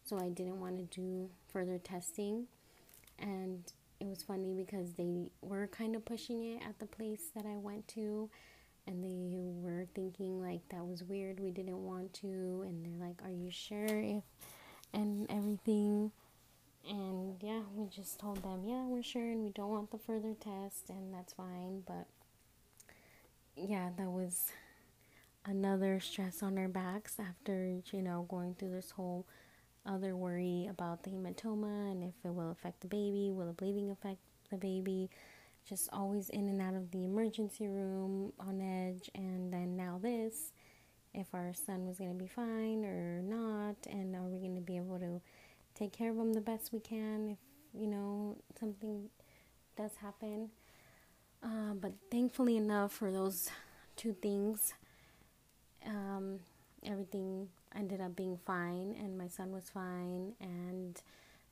So 0.04 0.18
I 0.18 0.28
didn't 0.28 0.60
want 0.60 0.78
to 0.78 1.00
do 1.00 1.28
further 1.48 1.78
testing, 1.78 2.46
and 3.18 3.72
it 4.00 4.06
was 4.06 4.22
funny 4.22 4.54
because 4.54 4.94
they 4.94 5.30
were 5.42 5.66
kind 5.66 5.96
of 5.96 6.04
pushing 6.04 6.42
it 6.42 6.62
at 6.66 6.78
the 6.78 6.86
place 6.86 7.30
that 7.34 7.44
I 7.44 7.56
went 7.56 7.88
to. 7.88 8.30
And 8.86 9.04
they 9.04 9.52
were 9.60 9.86
thinking 9.94 10.40
like 10.40 10.60
that 10.70 10.86
was 10.86 11.04
weird. 11.04 11.40
We 11.40 11.50
didn't 11.50 11.84
want 11.84 12.14
to, 12.14 12.64
and 12.64 12.82
they're 12.82 13.06
like, 13.06 13.20
"Are 13.22 13.30
you 13.30 13.50
sure 13.50 14.00
if?" 14.00 14.22
and 14.94 15.26
everything 15.30 16.10
and 16.86 17.42
yeah, 17.42 17.62
we 17.74 17.86
just 17.86 18.18
told 18.18 18.42
them, 18.42 18.64
yeah, 18.64 18.84
we're 18.84 19.02
sure 19.02 19.30
and 19.30 19.42
we 19.42 19.50
don't 19.50 19.70
want 19.70 19.90
the 19.90 19.98
further 19.98 20.34
test, 20.34 20.90
and 20.90 21.12
that's 21.12 21.32
fine. 21.32 21.82
But 21.86 22.06
yeah, 23.56 23.90
that 23.96 24.10
was 24.10 24.52
another 25.44 26.00
stress 26.00 26.42
on 26.42 26.58
our 26.58 26.68
backs 26.68 27.16
after, 27.18 27.80
you 27.92 28.02
know, 28.02 28.26
going 28.28 28.54
through 28.54 28.72
this 28.72 28.90
whole 28.90 29.26
other 29.86 30.14
worry 30.14 30.66
about 30.70 31.02
the 31.02 31.10
hematoma 31.10 31.90
and 31.90 32.04
if 32.04 32.14
it 32.24 32.34
will 32.34 32.50
affect 32.50 32.80
the 32.80 32.86
baby, 32.86 33.30
will 33.32 33.46
the 33.46 33.52
bleeding 33.52 33.90
affect 33.90 34.18
the 34.50 34.56
baby? 34.56 35.08
Just 35.66 35.88
always 35.92 36.30
in 36.30 36.48
and 36.48 36.60
out 36.60 36.74
of 36.74 36.90
the 36.90 37.04
emergency 37.04 37.68
room 37.68 38.32
on 38.40 38.60
edge, 38.60 39.10
and 39.14 39.52
then 39.52 39.76
now 39.76 39.98
this 40.02 40.52
if 41.14 41.26
our 41.34 41.52
son 41.54 41.86
was 41.86 41.98
going 41.98 42.12
to 42.12 42.22
be 42.22 42.28
fine 42.28 42.84
or 42.84 43.22
not, 43.22 43.76
and 43.90 44.14
are 44.14 44.22
we 44.22 44.38
going 44.38 44.54
to 44.54 44.60
be 44.60 44.76
able 44.76 44.98
to 44.98 45.20
take 45.78 45.92
care 45.92 46.10
of 46.10 46.16
them 46.16 46.32
the 46.32 46.40
best 46.40 46.72
we 46.72 46.80
can 46.80 47.28
if 47.30 47.38
you 47.72 47.86
know 47.86 48.36
something 48.58 49.08
does 49.76 49.96
happen. 50.02 50.50
Uh, 51.42 51.74
but 51.74 51.92
thankfully 52.10 52.56
enough 52.56 52.92
for 52.92 53.12
those 53.12 53.48
two 53.96 54.12
things, 54.12 54.74
um, 55.86 56.40
everything 56.84 57.48
ended 57.76 58.00
up 58.00 58.16
being 58.16 58.38
fine, 58.44 58.96
and 58.98 59.16
my 59.16 59.28
son 59.28 59.52
was 59.52 59.70
fine, 59.70 60.32
and 60.40 61.00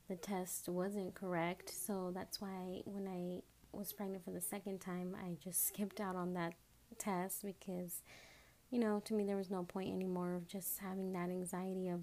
the 0.09 0.15
test 0.15 0.67
wasn't 0.67 1.15
correct. 1.15 1.69
So 1.69 2.11
that's 2.13 2.41
why 2.41 2.81
when 2.85 3.07
I 3.07 3.41
was 3.71 3.93
pregnant 3.93 4.25
for 4.25 4.31
the 4.31 4.41
second 4.41 4.79
time, 4.79 5.15
I 5.23 5.37
just 5.41 5.67
skipped 5.67 6.01
out 6.01 6.15
on 6.15 6.33
that 6.33 6.53
test 6.97 7.45
because, 7.45 8.01
you 8.69 8.79
know, 8.79 9.01
to 9.05 9.13
me, 9.13 9.25
there 9.25 9.37
was 9.37 9.49
no 9.49 9.63
point 9.63 9.93
anymore 9.93 10.33
of 10.33 10.47
just 10.47 10.79
having 10.79 11.13
that 11.13 11.29
anxiety 11.29 11.87
of 11.87 12.01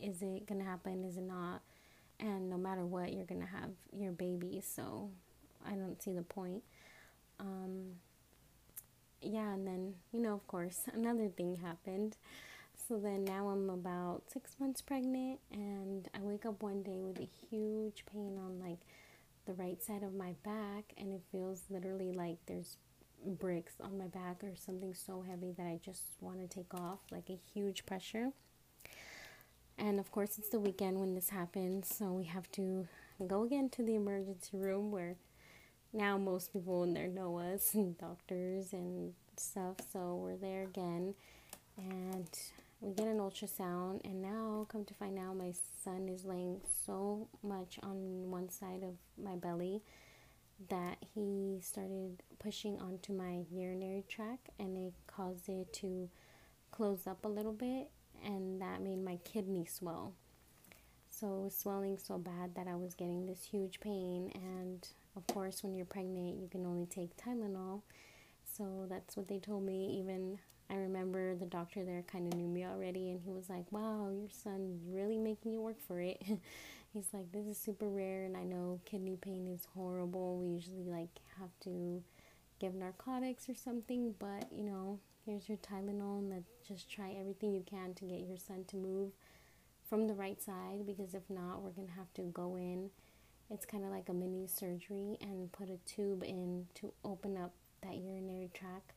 is 0.00 0.22
it 0.22 0.46
going 0.46 0.60
to 0.60 0.66
happen, 0.66 1.04
is 1.04 1.16
it 1.16 1.26
not? 1.26 1.62
And 2.20 2.50
no 2.50 2.56
matter 2.56 2.84
what, 2.84 3.12
you're 3.12 3.24
going 3.26 3.40
to 3.40 3.46
have 3.46 3.70
your 3.92 4.12
baby. 4.12 4.62
So 4.64 5.10
I 5.66 5.72
don't 5.72 6.00
see 6.02 6.12
the 6.12 6.22
point. 6.22 6.62
Um, 7.40 7.94
yeah, 9.20 9.52
and 9.52 9.66
then, 9.66 9.94
you 10.12 10.20
know, 10.20 10.34
of 10.34 10.46
course, 10.46 10.82
another 10.94 11.28
thing 11.28 11.56
happened. 11.56 12.16
So 12.88 12.98
then 12.98 13.24
now 13.24 13.48
I'm 13.48 13.68
about 13.70 14.22
six 14.32 14.56
months 14.58 14.80
pregnant, 14.80 15.40
and 15.52 16.08
I 16.14 16.20
wake 16.22 16.46
up 16.46 16.62
one 16.62 16.82
day 16.82 17.02
with 17.02 17.18
a 17.20 17.28
huge 17.50 18.04
pain 18.10 18.38
on 18.38 18.60
like 18.60 18.78
the 19.46 19.52
right 19.54 19.82
side 19.82 20.02
of 20.02 20.14
my 20.14 20.34
back, 20.44 20.94
and 20.96 21.12
it 21.12 21.20
feels 21.30 21.64
literally 21.68 22.12
like 22.12 22.38
there's 22.46 22.76
bricks 23.26 23.74
on 23.82 23.98
my 23.98 24.06
back 24.06 24.42
or 24.42 24.52
something 24.54 24.94
so 24.94 25.24
heavy 25.28 25.52
that 25.56 25.66
I 25.66 25.80
just 25.84 26.04
want 26.20 26.40
to 26.40 26.46
take 26.46 26.72
off, 26.72 27.00
like 27.10 27.28
a 27.28 27.38
huge 27.52 27.84
pressure. 27.84 28.30
And 29.78 30.00
of 30.00 30.10
course, 30.10 30.38
it's 30.38 30.48
the 30.48 30.58
weekend 30.58 30.98
when 30.98 31.14
this 31.14 31.30
happens, 31.30 31.94
so 31.94 32.06
we 32.06 32.24
have 32.24 32.50
to 32.52 32.86
go 33.26 33.44
again 33.44 33.68
to 33.70 33.82
the 33.82 33.94
emergency 33.94 34.56
room 34.56 34.90
where 34.90 35.16
now 35.92 36.18
most 36.18 36.52
people 36.52 36.82
in 36.82 36.94
there 36.94 37.08
know 37.08 37.38
us 37.38 37.74
and 37.74 37.96
doctors 37.98 38.72
and 38.72 39.14
stuff. 39.36 39.76
So 39.92 40.16
we're 40.16 40.36
there 40.36 40.62
again, 40.62 41.14
and 41.76 42.28
we 42.80 42.92
get 42.92 43.06
an 43.06 43.18
ultrasound. 43.18 44.04
And 44.04 44.20
now, 44.20 44.66
come 44.68 44.84
to 44.84 44.94
find 44.94 45.18
out, 45.18 45.36
my 45.36 45.52
son 45.84 46.08
is 46.08 46.24
laying 46.24 46.60
so 46.86 47.28
much 47.42 47.78
on 47.82 48.30
one 48.30 48.50
side 48.50 48.82
of 48.82 48.96
my 49.22 49.36
belly 49.36 49.82
that 50.68 50.98
he 51.14 51.60
started 51.62 52.22
pushing 52.40 52.78
onto 52.80 53.12
my 53.12 53.44
urinary 53.50 54.04
tract, 54.08 54.48
and 54.58 54.76
it 54.76 54.92
caused 55.06 55.48
it 55.48 55.72
to 55.74 56.08
close 56.72 57.06
up 57.06 57.24
a 57.24 57.28
little 57.28 57.52
bit, 57.52 57.90
and 58.24 58.60
that 58.60 58.82
made 58.82 59.02
my 59.04 59.18
kidney 59.24 59.66
swell. 59.66 60.14
So 61.10 61.26
it 61.26 61.44
was 61.44 61.56
swelling 61.56 61.98
so 61.98 62.18
bad 62.18 62.54
that 62.54 62.68
I 62.68 62.76
was 62.76 62.94
getting 62.94 63.26
this 63.26 63.42
huge 63.44 63.80
pain, 63.80 64.30
and 64.34 64.86
of 65.16 65.26
course, 65.26 65.62
when 65.62 65.74
you're 65.74 65.86
pregnant, 65.86 66.40
you 66.40 66.48
can 66.48 66.64
only 66.64 66.86
take 66.86 67.16
Tylenol. 67.16 67.82
So 68.44 68.86
that's 68.88 69.16
what 69.16 69.28
they 69.28 69.38
told 69.38 69.64
me. 69.64 69.98
Even 70.00 70.38
I 70.70 70.76
remember 70.76 71.34
the 71.34 71.46
doctor 71.46 71.84
there 71.84 72.02
kind 72.02 72.32
of 72.32 72.38
knew 72.38 72.46
me 72.48 72.64
already, 72.64 73.10
and 73.10 73.20
he 73.20 73.32
was 73.32 73.48
like, 73.48 73.70
Wow, 73.72 74.10
your 74.10 74.28
son 74.30 74.80
really 74.88 75.18
making 75.18 75.52
you 75.52 75.60
work 75.60 75.80
for 75.80 76.00
it. 76.00 76.22
He's 76.92 77.08
like, 77.12 77.32
This 77.32 77.46
is 77.46 77.58
super 77.58 77.88
rare, 77.88 78.24
and 78.24 78.36
I 78.36 78.44
know 78.44 78.80
kidney 78.84 79.16
pain 79.20 79.48
is 79.48 79.66
horrible. 79.74 80.38
We 80.38 80.46
usually 80.46 80.84
like 80.84 81.20
have 81.40 81.50
to 81.64 82.02
give 82.58 82.74
narcotics 82.74 83.48
or 83.48 83.54
something, 83.54 84.14
but 84.18 84.52
you 84.52 84.64
know, 84.64 84.98
here's 85.24 85.48
your 85.48 85.58
Tylenol, 85.58 86.18
and 86.18 86.44
just 86.66 86.90
try 86.90 87.16
everything 87.18 87.54
you 87.54 87.64
can 87.68 87.94
to 87.94 88.04
get 88.04 88.20
your 88.20 88.38
son 88.38 88.64
to 88.68 88.76
move 88.76 89.12
from 89.88 90.06
the 90.06 90.14
right 90.14 90.40
side 90.42 90.86
because 90.86 91.14
if 91.14 91.22
not, 91.28 91.62
we're 91.62 91.70
gonna 91.70 91.96
have 91.96 92.12
to 92.14 92.22
go 92.22 92.56
in 92.56 92.90
it's 93.50 93.64
kind 93.64 93.84
of 93.84 93.90
like 93.90 94.08
a 94.08 94.12
mini 94.12 94.46
surgery 94.46 95.16
and 95.20 95.50
put 95.52 95.70
a 95.70 95.78
tube 95.86 96.22
in 96.22 96.66
to 96.74 96.92
open 97.04 97.36
up 97.36 97.52
that 97.82 97.96
urinary 97.96 98.50
tract 98.52 98.92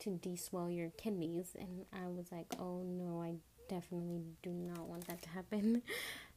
to 0.00 0.10
deswell 0.10 0.74
your 0.74 0.90
kidneys. 0.90 1.56
And 1.58 1.86
I 1.92 2.08
was 2.08 2.30
like, 2.30 2.46
oh 2.58 2.82
no, 2.82 3.22
I 3.22 3.34
definitely 3.68 4.22
do 4.42 4.50
not 4.50 4.86
want 4.86 5.06
that 5.08 5.22
to 5.22 5.28
happen. 5.30 5.82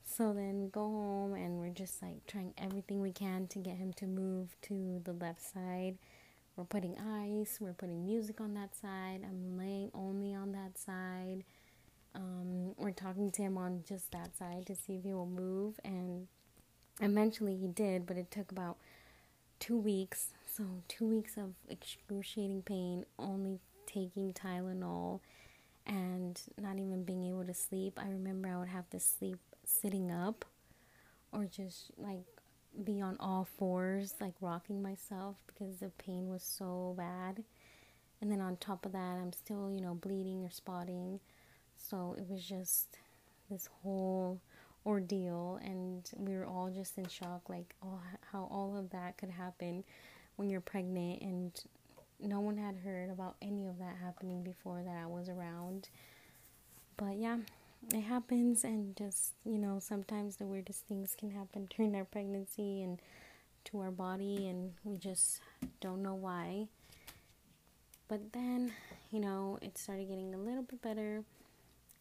So 0.05 0.33
then 0.33 0.69
go 0.69 0.81
home 0.81 1.33
and 1.33 1.59
we're 1.59 1.69
just 1.69 2.01
like 2.03 2.27
trying 2.27 2.53
everything 2.57 3.01
we 3.01 3.13
can 3.13 3.47
to 3.47 3.57
get 3.57 3.77
him 3.77 3.93
to 3.93 4.05
move 4.05 4.53
to 4.63 5.01
the 5.05 5.13
left 5.13 5.41
side. 5.41 5.97
We're 6.55 6.65
putting 6.65 6.97
ice, 6.99 7.57
we're 7.59 7.73
putting 7.73 8.05
music 8.05 8.39
on 8.39 8.53
that 8.53 8.75
side. 8.75 9.21
I'm 9.23 9.57
laying 9.57 9.89
only 9.93 10.33
on 10.35 10.51
that 10.51 10.77
side. 10.77 11.43
Um, 12.15 12.75
we're 12.77 12.91
talking 12.91 13.31
to 13.31 13.41
him 13.41 13.57
on 13.57 13.83
just 13.87 14.11
that 14.11 14.37
side 14.37 14.67
to 14.67 14.75
see 14.75 14.97
if 14.97 15.03
he 15.03 15.13
will 15.13 15.25
move 15.25 15.79
and 15.83 16.27
Eventually 17.01 17.55
he 17.55 17.67
did, 17.67 18.05
but 18.05 18.17
it 18.17 18.29
took 18.29 18.51
about 18.51 18.77
two 19.59 19.77
weeks. 19.77 20.29
So, 20.45 20.63
two 20.87 21.07
weeks 21.07 21.37
of 21.37 21.53
excruciating 21.67 22.61
pain, 22.63 23.05
only 23.17 23.59
taking 23.87 24.33
Tylenol 24.33 25.19
and 25.85 26.39
not 26.61 26.77
even 26.77 27.03
being 27.03 27.23
able 27.27 27.45
to 27.45 27.53
sleep. 27.53 27.99
I 28.01 28.07
remember 28.09 28.47
I 28.47 28.57
would 28.57 28.67
have 28.69 28.89
to 28.91 28.99
sleep 28.99 29.39
sitting 29.65 30.11
up 30.11 30.45
or 31.31 31.45
just 31.45 31.91
like 31.97 32.25
be 32.83 33.01
on 33.01 33.17
all 33.19 33.47
fours, 33.57 34.15
like 34.19 34.33
rocking 34.41 34.81
myself 34.81 35.36
because 35.47 35.77
the 35.77 35.89
pain 35.97 36.29
was 36.29 36.43
so 36.43 36.95
bad. 36.97 37.43
And 38.21 38.31
then 38.31 38.41
on 38.41 38.57
top 38.57 38.86
of 38.86 38.93
that, 38.93 39.17
I'm 39.21 39.33
still, 39.33 39.71
you 39.71 39.81
know, 39.81 39.95
bleeding 39.95 40.43
or 40.43 40.49
spotting. 40.49 41.19
So 41.77 42.15
it 42.17 42.25
was 42.29 42.43
just 42.43 42.97
this 43.49 43.67
whole 43.81 44.39
ordeal 44.86 45.59
and 45.63 46.09
we 46.17 46.36
were 46.36 46.45
all 46.45 46.69
just 46.69 46.97
in 46.97 47.07
shock 47.07 47.41
like 47.47 47.73
oh, 47.86 48.01
how 48.31 48.47
all 48.51 48.75
of 48.77 48.89
that 48.89 49.17
could 49.17 49.29
happen 49.29 49.83
when 50.36 50.49
you're 50.49 50.62
pregnant 50.62 51.21
and 51.21 51.51
no 52.19 52.39
one 52.41 52.57
had 52.57 52.75
heard 52.77 53.09
about 53.09 53.36
any 53.41 53.67
of 53.67 53.77
that 53.79 53.95
happening 54.01 54.43
before 54.43 54.81
that 54.83 54.97
I 55.01 55.05
was 55.05 55.29
around 55.29 55.88
but 56.97 57.17
yeah 57.17 57.38
it 57.91 58.01
happens 58.01 58.63
and 58.63 58.95
just 58.95 59.33
you 59.45 59.57
know 59.57 59.79
sometimes 59.79 60.37
the 60.37 60.45
weirdest 60.45 60.85
things 60.87 61.15
can 61.17 61.31
happen 61.31 61.67
during 61.75 61.95
our 61.95 62.05
pregnancy 62.05 62.81
and 62.81 63.01
to 63.65 63.79
our 63.79 63.91
body 63.91 64.47
and 64.47 64.73
we 64.83 64.97
just 64.97 65.39
don't 65.79 66.03
know 66.03 66.15
why 66.15 66.67
but 68.07 68.33
then 68.33 68.71
you 69.11 69.19
know 69.19 69.57
it 69.61 69.77
started 69.77 70.07
getting 70.07 70.33
a 70.33 70.37
little 70.37 70.63
bit 70.63 70.81
better 70.81 71.23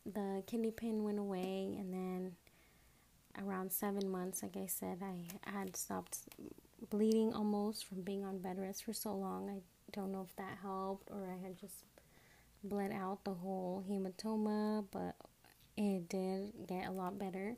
the 0.04 0.42
kidney 0.46 0.70
pain 0.70 1.04
went 1.04 1.18
away 1.18 1.76
and 1.78 1.92
then 1.92 2.32
around 3.40 3.72
seven 3.72 4.08
months, 4.10 4.42
like 4.42 4.56
I 4.56 4.66
said, 4.66 4.98
I 5.02 5.50
had 5.50 5.76
stopped 5.76 6.18
bleeding 6.90 7.32
almost 7.32 7.86
from 7.86 8.02
being 8.02 8.24
on 8.24 8.38
bed 8.38 8.58
rest 8.58 8.84
for 8.84 8.92
so 8.92 9.14
long. 9.14 9.48
I 9.48 9.60
don't 9.92 10.12
know 10.12 10.26
if 10.28 10.36
that 10.36 10.58
helped 10.62 11.10
or 11.10 11.28
I 11.30 11.42
had 11.42 11.58
just 11.58 11.84
bled 12.64 12.92
out 12.92 13.24
the 13.24 13.34
whole 13.34 13.84
hematoma, 13.88 14.84
but 14.90 15.14
it 15.76 16.08
did 16.08 16.52
get 16.66 16.86
a 16.86 16.90
lot 16.90 17.18
better. 17.18 17.56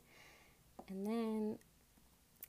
And 0.88 1.06
then 1.06 1.58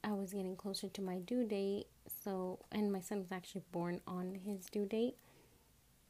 I 0.04 0.14
was 0.14 0.34
getting 0.34 0.56
closer 0.56 0.90
to 0.90 1.02
my 1.02 1.20
due 1.20 1.46
date, 1.46 1.88
so 2.24 2.60
and 2.72 2.92
my 2.92 3.00
son 3.00 3.20
was 3.20 3.32
actually 3.32 3.64
born 3.72 4.02
on 4.08 4.36
his 4.46 4.66
due 4.66 4.86
date. 4.86 5.16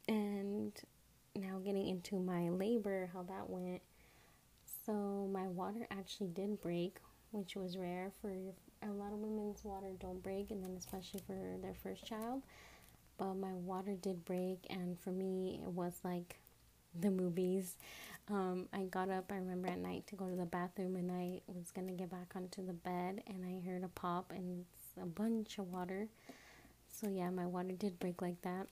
And 0.08 0.72
now 1.34 1.58
getting 1.64 1.88
into 1.88 2.18
my 2.18 2.48
labor, 2.48 3.10
how 3.12 3.22
that 3.24 3.48
went. 3.50 3.82
So 4.84 5.28
my 5.32 5.48
water 5.48 5.86
actually 5.90 6.28
did 6.28 6.60
break 6.60 6.98
which 7.32 7.54
was 7.56 7.76
rare 7.76 8.10
for 8.20 8.30
a 8.82 8.88
lot 8.92 9.12
of 9.12 9.18
women's 9.18 9.64
water 9.64 9.88
don't 10.00 10.22
break, 10.22 10.50
and 10.50 10.62
then 10.62 10.74
especially 10.78 11.20
for 11.26 11.56
their 11.60 11.74
first 11.74 12.04
child. 12.04 12.42
But 13.18 13.34
my 13.34 13.52
water 13.52 13.94
did 13.94 14.24
break, 14.24 14.66
and 14.70 14.98
for 14.98 15.10
me, 15.10 15.60
it 15.62 15.70
was 15.70 15.94
like 16.04 16.38
the 16.98 17.10
movies. 17.10 17.76
Um, 18.28 18.68
I 18.72 18.84
got 18.84 19.08
up, 19.08 19.30
I 19.30 19.36
remember 19.36 19.68
at 19.68 19.78
night 19.78 20.06
to 20.08 20.16
go 20.16 20.28
to 20.28 20.34
the 20.34 20.46
bathroom, 20.46 20.96
and 20.96 21.12
I 21.12 21.40
was 21.46 21.70
gonna 21.70 21.92
get 21.92 22.10
back 22.10 22.32
onto 22.34 22.66
the 22.66 22.72
bed, 22.72 23.22
and 23.26 23.44
I 23.44 23.64
heard 23.64 23.84
a 23.84 23.88
pop, 23.88 24.32
and 24.34 24.64
a 25.00 25.06
bunch 25.06 25.58
of 25.58 25.70
water. 25.72 26.08
So, 26.88 27.08
yeah, 27.08 27.30
my 27.30 27.46
water 27.46 27.72
did 27.72 28.00
break 28.00 28.22
like 28.22 28.40
that. 28.42 28.66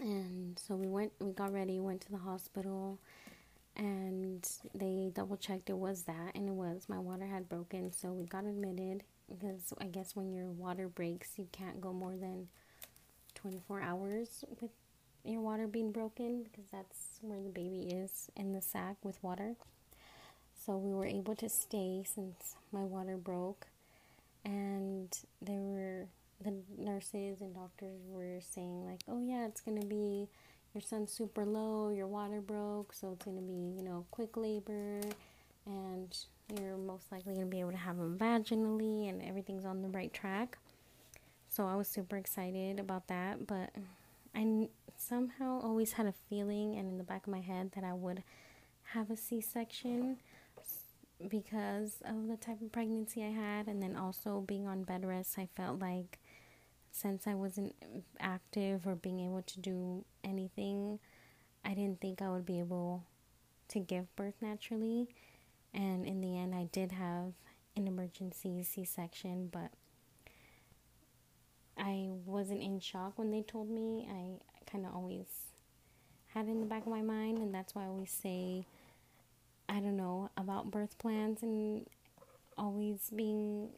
And 0.00 0.58
so 0.58 0.74
we 0.74 0.88
went, 0.88 1.12
we 1.20 1.32
got 1.32 1.52
ready, 1.52 1.78
went 1.80 2.00
to 2.02 2.10
the 2.10 2.18
hospital 2.18 2.98
and 3.76 4.48
they 4.74 5.10
double 5.14 5.36
checked 5.36 5.68
it 5.68 5.76
was 5.76 6.02
that 6.02 6.34
and 6.34 6.48
it 6.48 6.54
was 6.54 6.84
my 6.88 6.98
water 6.98 7.26
had 7.26 7.48
broken 7.48 7.92
so 7.92 8.12
we 8.12 8.24
got 8.24 8.44
admitted 8.44 9.02
because 9.28 9.72
i 9.80 9.86
guess 9.86 10.14
when 10.14 10.32
your 10.32 10.46
water 10.46 10.88
breaks 10.88 11.32
you 11.36 11.48
can't 11.50 11.80
go 11.80 11.92
more 11.92 12.16
than 12.16 12.46
24 13.34 13.80
hours 13.82 14.44
with 14.60 14.70
your 15.24 15.40
water 15.40 15.66
being 15.66 15.90
broken 15.92 16.42
because 16.42 16.66
that's 16.70 17.18
where 17.22 17.40
the 17.42 17.48
baby 17.48 17.88
is 17.94 18.30
in 18.36 18.52
the 18.52 18.60
sac 18.60 18.96
with 19.02 19.22
water 19.22 19.56
So 20.64 20.76
we 20.76 20.92
were 20.94 21.06
able 21.06 21.34
to 21.36 21.48
stay 21.48 22.04
since 22.06 22.56
my 22.72 22.82
water 22.82 23.16
broke. 23.16 23.66
And 24.44 25.16
there 25.42 25.60
were 25.60 26.06
the 26.42 26.54
nurses 26.78 27.40
and 27.40 27.54
doctors 27.54 28.00
were 28.08 28.40
saying, 28.40 28.86
like, 28.86 29.00
oh, 29.08 29.20
yeah, 29.20 29.46
it's 29.46 29.60
to 29.80 29.86
be 29.86 30.28
your 30.74 30.82
son's 30.82 31.12
super 31.12 31.44
low, 31.44 31.90
your 31.90 32.06
water 32.06 32.40
broke, 32.40 32.92
so 32.92 33.12
it's 33.12 33.24
to 33.24 33.30
be, 33.30 33.74
you 33.76 33.82
know, 33.82 34.04
quick 34.10 34.36
labor, 34.36 35.00
and 35.66 36.16
you're 36.58 36.76
most 36.76 37.12
likely 37.12 37.34
to 37.36 37.44
be 37.44 37.60
able 37.60 37.70
to 37.70 37.76
have 37.76 37.96
him 37.96 38.18
vaginally, 38.18 39.08
and 39.08 39.22
everything's 39.22 39.64
on 39.64 39.82
the 39.82 39.88
right 39.88 40.12
track. 40.12 40.58
So 41.48 41.66
I 41.66 41.76
was 41.76 41.88
super 41.88 42.16
excited 42.16 42.80
about 42.80 43.06
that, 43.06 43.46
but 43.46 43.70
I 44.34 44.68
somehow 44.96 45.60
always 45.62 45.92
had 45.92 46.06
a 46.06 46.14
feeling 46.28 46.76
and 46.76 46.88
in 46.88 46.98
the 46.98 47.04
back 47.04 47.26
of 47.26 47.32
my 47.32 47.40
head 47.40 47.72
that 47.74 47.84
I 47.84 47.92
would 47.92 48.22
have 48.92 49.10
a 49.10 49.16
C 49.16 49.40
section 49.40 50.18
because 51.28 52.02
of 52.04 52.28
the 52.28 52.36
type 52.36 52.60
of 52.60 52.72
pregnancy 52.72 53.22
I 53.22 53.30
had, 53.30 53.68
and 53.68 53.82
then 53.82 53.96
also 53.96 54.40
being 54.40 54.66
on 54.66 54.82
bed 54.82 55.04
rest, 55.04 55.38
I 55.38 55.48
felt 55.56 55.78
like 55.78 56.18
since 56.90 57.26
I 57.26 57.34
wasn't 57.34 57.74
active 58.20 58.86
or 58.86 58.94
being 58.94 59.20
able 59.20 59.42
to 59.42 59.60
do 59.60 60.04
anything, 60.22 60.98
I 61.64 61.74
didn't 61.74 62.00
think 62.00 62.20
I 62.20 62.30
would 62.30 62.46
be 62.46 62.58
able 62.58 63.04
to 63.68 63.80
give 63.80 64.14
birth 64.16 64.34
naturally. 64.40 65.08
And 65.72 66.06
in 66.06 66.20
the 66.20 66.36
end, 66.36 66.54
I 66.54 66.68
did 66.70 66.92
have 66.92 67.32
an 67.76 67.88
emergency 67.88 68.62
C 68.62 68.84
section, 68.84 69.48
but 69.50 69.70
I 71.78 72.08
wasn't 72.24 72.62
in 72.62 72.80
shock 72.80 73.18
when 73.18 73.30
they 73.30 73.42
told 73.42 73.68
me. 73.70 74.08
I 74.10 74.70
kind 74.70 74.86
of 74.86 74.94
always 74.94 75.26
had 76.28 76.46
in 76.46 76.60
the 76.60 76.66
back 76.66 76.82
of 76.82 76.88
my 76.88 77.02
mind, 77.02 77.38
and 77.38 77.54
that's 77.54 77.74
why 77.74 77.84
I 77.84 77.86
always 77.86 78.10
say, 78.10 78.66
I 79.68 79.80
don't 79.80 79.96
know, 79.96 80.30
about 80.36 80.70
birth 80.70 80.98
plans 80.98 81.42
and 81.42 81.86
always 82.56 83.10
being 83.14 83.70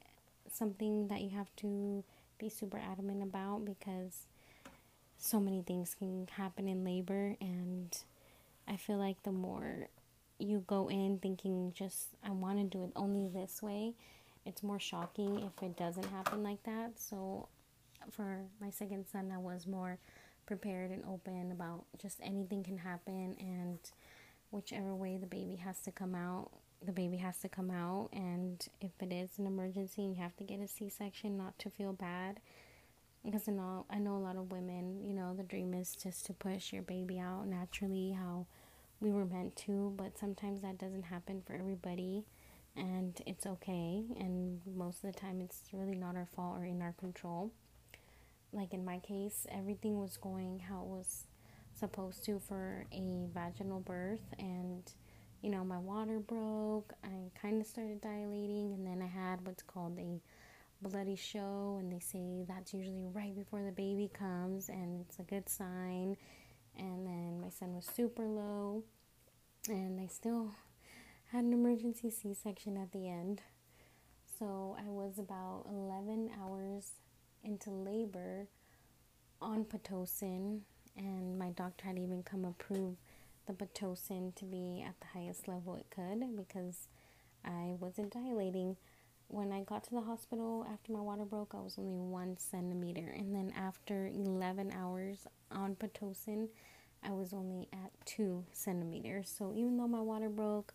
something 0.52 1.08
that 1.08 1.20
you 1.20 1.30
have 1.30 1.54
to 1.56 2.04
be 2.38 2.48
super 2.48 2.78
adamant 2.78 3.22
about 3.22 3.64
because 3.64 4.26
so 5.18 5.40
many 5.40 5.62
things 5.62 5.94
can 5.98 6.28
happen 6.36 6.68
in 6.68 6.84
labor 6.84 7.36
and 7.40 7.96
I 8.68 8.76
feel 8.76 8.98
like 8.98 9.22
the 9.22 9.32
more 9.32 9.88
you 10.38 10.62
go 10.66 10.88
in 10.88 11.18
thinking 11.18 11.72
just 11.74 12.08
I 12.22 12.30
want 12.30 12.58
to 12.58 12.64
do 12.64 12.84
it 12.84 12.90
only 12.94 13.28
this 13.28 13.62
way, 13.62 13.94
it's 14.44 14.62
more 14.62 14.78
shocking 14.78 15.40
if 15.40 15.62
it 15.62 15.76
doesn't 15.76 16.06
happen 16.06 16.42
like 16.42 16.62
that. 16.64 16.92
So 16.96 17.48
for 18.12 18.42
my 18.60 18.70
second 18.70 19.06
son, 19.06 19.32
I 19.34 19.38
was 19.38 19.66
more 19.66 19.98
prepared 20.46 20.90
and 20.90 21.04
open 21.04 21.50
about 21.50 21.84
just 22.00 22.20
anything 22.22 22.62
can 22.62 22.78
happen 22.78 23.36
and 23.40 23.78
whichever 24.50 24.94
way 24.94 25.16
the 25.16 25.26
baby 25.26 25.56
has 25.56 25.80
to 25.80 25.90
come 25.90 26.14
out, 26.14 26.50
the 26.84 26.92
baby 26.92 27.16
has 27.16 27.38
to 27.38 27.48
come 27.48 27.70
out. 27.70 28.08
And 28.12 28.66
if 28.80 28.92
it 29.00 29.12
is 29.12 29.38
an 29.38 29.46
emergency 29.46 30.02
you 30.02 30.14
have 30.14 30.36
to 30.36 30.44
get 30.44 30.60
a 30.60 30.68
C-section 30.68 31.36
not 31.36 31.58
to 31.60 31.70
feel 31.70 31.92
bad. 31.92 32.40
Because 33.24 33.48
I 33.48 33.52
know 33.52 33.86
I 33.90 33.98
know 33.98 34.16
a 34.16 34.18
lot 34.18 34.36
of 34.36 34.52
women, 34.52 35.04
you 35.04 35.12
know, 35.12 35.34
the 35.34 35.42
dream 35.42 35.74
is 35.74 35.96
just 35.96 36.26
to 36.26 36.32
push 36.32 36.72
your 36.72 36.82
baby 36.82 37.18
out 37.18 37.48
naturally 37.48 38.12
how 38.12 38.46
we 39.00 39.10
were 39.10 39.24
meant 39.26 39.56
to, 39.56 39.92
but 39.96 40.16
sometimes 40.16 40.62
that 40.62 40.78
doesn't 40.78 41.02
happen 41.02 41.42
for 41.44 41.54
everybody. 41.54 42.24
And 42.76 43.20
it's 43.26 43.46
okay. 43.46 44.04
And 44.20 44.60
most 44.76 45.02
of 45.02 45.12
the 45.12 45.18
time 45.18 45.40
it's 45.40 45.62
really 45.72 45.96
not 45.96 46.14
our 46.14 46.28
fault 46.36 46.58
or 46.58 46.64
in 46.64 46.82
our 46.82 46.92
control. 46.92 47.50
Like 48.52 48.72
in 48.72 48.84
my 48.84 48.98
case, 49.00 49.46
everything 49.50 50.00
was 50.00 50.16
going 50.16 50.60
how 50.60 50.80
it 50.80 50.86
was 50.86 51.24
supposed 51.74 52.24
to 52.24 52.38
for 52.38 52.86
a 52.92 53.26
vaginal 53.34 53.80
birth 53.80 54.34
and 54.38 54.82
you 55.42 55.50
know, 55.50 55.64
my 55.64 55.78
water 55.78 56.18
broke. 56.18 56.92
I 57.04 57.30
kind 57.40 57.60
of 57.60 57.66
started 57.68 58.00
dilating, 58.00 58.72
and 58.74 58.86
then 58.86 59.00
I 59.02 59.06
had 59.06 59.46
what's 59.46 59.62
called 59.62 59.98
a 59.98 60.20
bloody 60.82 61.16
show, 61.16 61.76
and 61.78 61.92
they 61.92 62.00
say 62.00 62.44
that's 62.48 62.74
usually 62.74 63.06
right 63.12 63.34
before 63.34 63.62
the 63.62 63.70
baby 63.70 64.10
comes, 64.12 64.68
and 64.68 65.00
it's 65.00 65.18
a 65.18 65.22
good 65.22 65.48
sign. 65.48 66.16
And 66.78 67.06
then 67.06 67.40
my 67.40 67.48
son 67.48 67.74
was 67.74 67.86
super 67.86 68.24
low, 68.24 68.82
and 69.68 70.00
I 70.00 70.06
still 70.06 70.52
had 71.32 71.44
an 71.44 71.52
emergency 71.52 72.10
C 72.10 72.34
section 72.34 72.76
at 72.76 72.92
the 72.92 73.08
end. 73.08 73.40
So 74.38 74.76
I 74.84 74.88
was 74.88 75.18
about 75.18 75.64
11 75.70 76.30
hours 76.42 76.90
into 77.46 77.70
labor 77.70 78.48
on 79.40 79.64
Pitocin, 79.64 80.60
and 80.96 81.38
my 81.38 81.50
doctor 81.50 81.86
had 81.86 81.98
even 81.98 82.22
come 82.22 82.44
approve 82.44 82.96
the 83.46 83.52
Pitocin 83.52 84.34
to 84.34 84.44
be 84.44 84.84
at 84.86 84.98
the 85.00 85.06
highest 85.18 85.46
level 85.46 85.76
it 85.76 85.86
could 85.90 86.36
because 86.36 86.88
I 87.44 87.74
wasn't 87.78 88.12
dilating. 88.12 88.76
When 89.28 89.52
I 89.52 89.62
got 89.62 89.84
to 89.84 89.90
the 89.90 90.00
hospital 90.02 90.66
after 90.72 90.92
my 90.92 91.00
water 91.00 91.24
broke, 91.24 91.52
I 91.54 91.60
was 91.60 91.76
only 91.78 91.98
one 91.98 92.36
centimeter. 92.38 93.14
And 93.16 93.34
then 93.34 93.52
after 93.56 94.06
11 94.06 94.72
hours 94.72 95.26
on 95.50 95.76
Pitocin, 95.76 96.48
I 97.02 97.10
was 97.10 97.32
only 97.32 97.68
at 97.72 97.92
two 98.04 98.44
centimeters. 98.52 99.32
So 99.36 99.52
even 99.54 99.76
though 99.76 99.88
my 99.88 100.00
water 100.00 100.28
broke, 100.28 100.74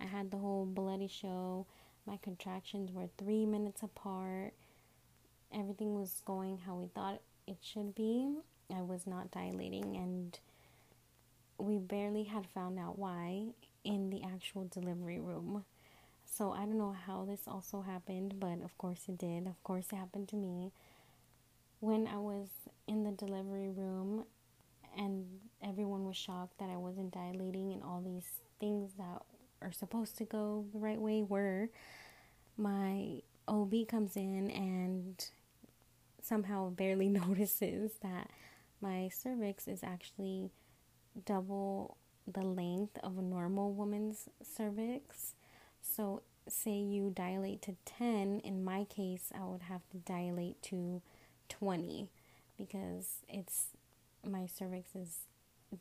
I 0.00 0.04
had 0.04 0.30
the 0.30 0.38
whole 0.38 0.66
bloody 0.66 1.08
show. 1.08 1.66
My 2.06 2.18
contractions 2.22 2.92
were 2.92 3.08
three 3.18 3.46
minutes 3.46 3.82
apart. 3.82 4.52
Everything 5.58 5.94
was 5.94 6.22
going 6.26 6.58
how 6.58 6.74
we 6.74 6.88
thought 6.88 7.20
it 7.46 7.56
should 7.62 7.94
be. 7.94 8.36
I 8.74 8.82
was 8.82 9.06
not 9.06 9.30
dilating, 9.30 9.96
and 9.96 10.38
we 11.58 11.78
barely 11.78 12.24
had 12.24 12.46
found 12.46 12.78
out 12.78 12.98
why 12.98 13.46
in 13.84 14.10
the 14.10 14.22
actual 14.22 14.68
delivery 14.70 15.20
room. 15.20 15.64
So 16.26 16.52
I 16.52 16.58
don't 16.60 16.76
know 16.76 16.94
how 17.06 17.24
this 17.24 17.42
also 17.46 17.80
happened, 17.80 18.38
but 18.38 18.62
of 18.62 18.76
course 18.76 19.04
it 19.08 19.16
did. 19.16 19.46
Of 19.46 19.62
course 19.62 19.86
it 19.92 19.96
happened 19.96 20.28
to 20.28 20.36
me. 20.36 20.72
When 21.80 22.06
I 22.06 22.18
was 22.18 22.48
in 22.86 23.04
the 23.04 23.12
delivery 23.12 23.70
room 23.70 24.24
and 24.98 25.26
everyone 25.62 26.04
was 26.04 26.16
shocked 26.16 26.58
that 26.58 26.68
I 26.68 26.76
wasn't 26.76 27.12
dilating 27.12 27.72
and 27.72 27.82
all 27.82 28.02
these 28.04 28.26
things 28.60 28.92
that 28.98 29.22
are 29.62 29.72
supposed 29.72 30.18
to 30.18 30.24
go 30.24 30.66
the 30.72 30.78
right 30.78 31.00
way 31.00 31.22
were, 31.22 31.68
my 32.56 33.22
OB 33.48 33.74
comes 33.88 34.16
in 34.16 34.50
and 34.50 35.30
somehow 36.26 36.70
barely 36.70 37.08
notices 37.26 37.92
that 38.02 38.30
my 38.80 39.08
cervix 39.08 39.66
is 39.68 39.82
actually 39.82 40.50
double 41.24 41.96
the 42.26 42.42
length 42.42 42.98
of 43.02 43.18
a 43.18 43.22
normal 43.22 43.72
woman's 43.72 44.28
cervix. 44.42 45.34
So, 45.80 46.22
say 46.48 46.72
you 46.78 47.10
dilate 47.14 47.62
to 47.62 47.76
10, 47.84 48.40
in 48.40 48.64
my 48.64 48.84
case, 48.84 49.32
I 49.34 49.44
would 49.44 49.62
have 49.62 49.82
to 49.90 49.96
dilate 49.98 50.62
to 50.64 51.02
20 51.48 52.08
because 52.56 53.16
it's 53.28 53.68
my 54.24 54.46
cervix 54.46 54.94
is 54.94 55.18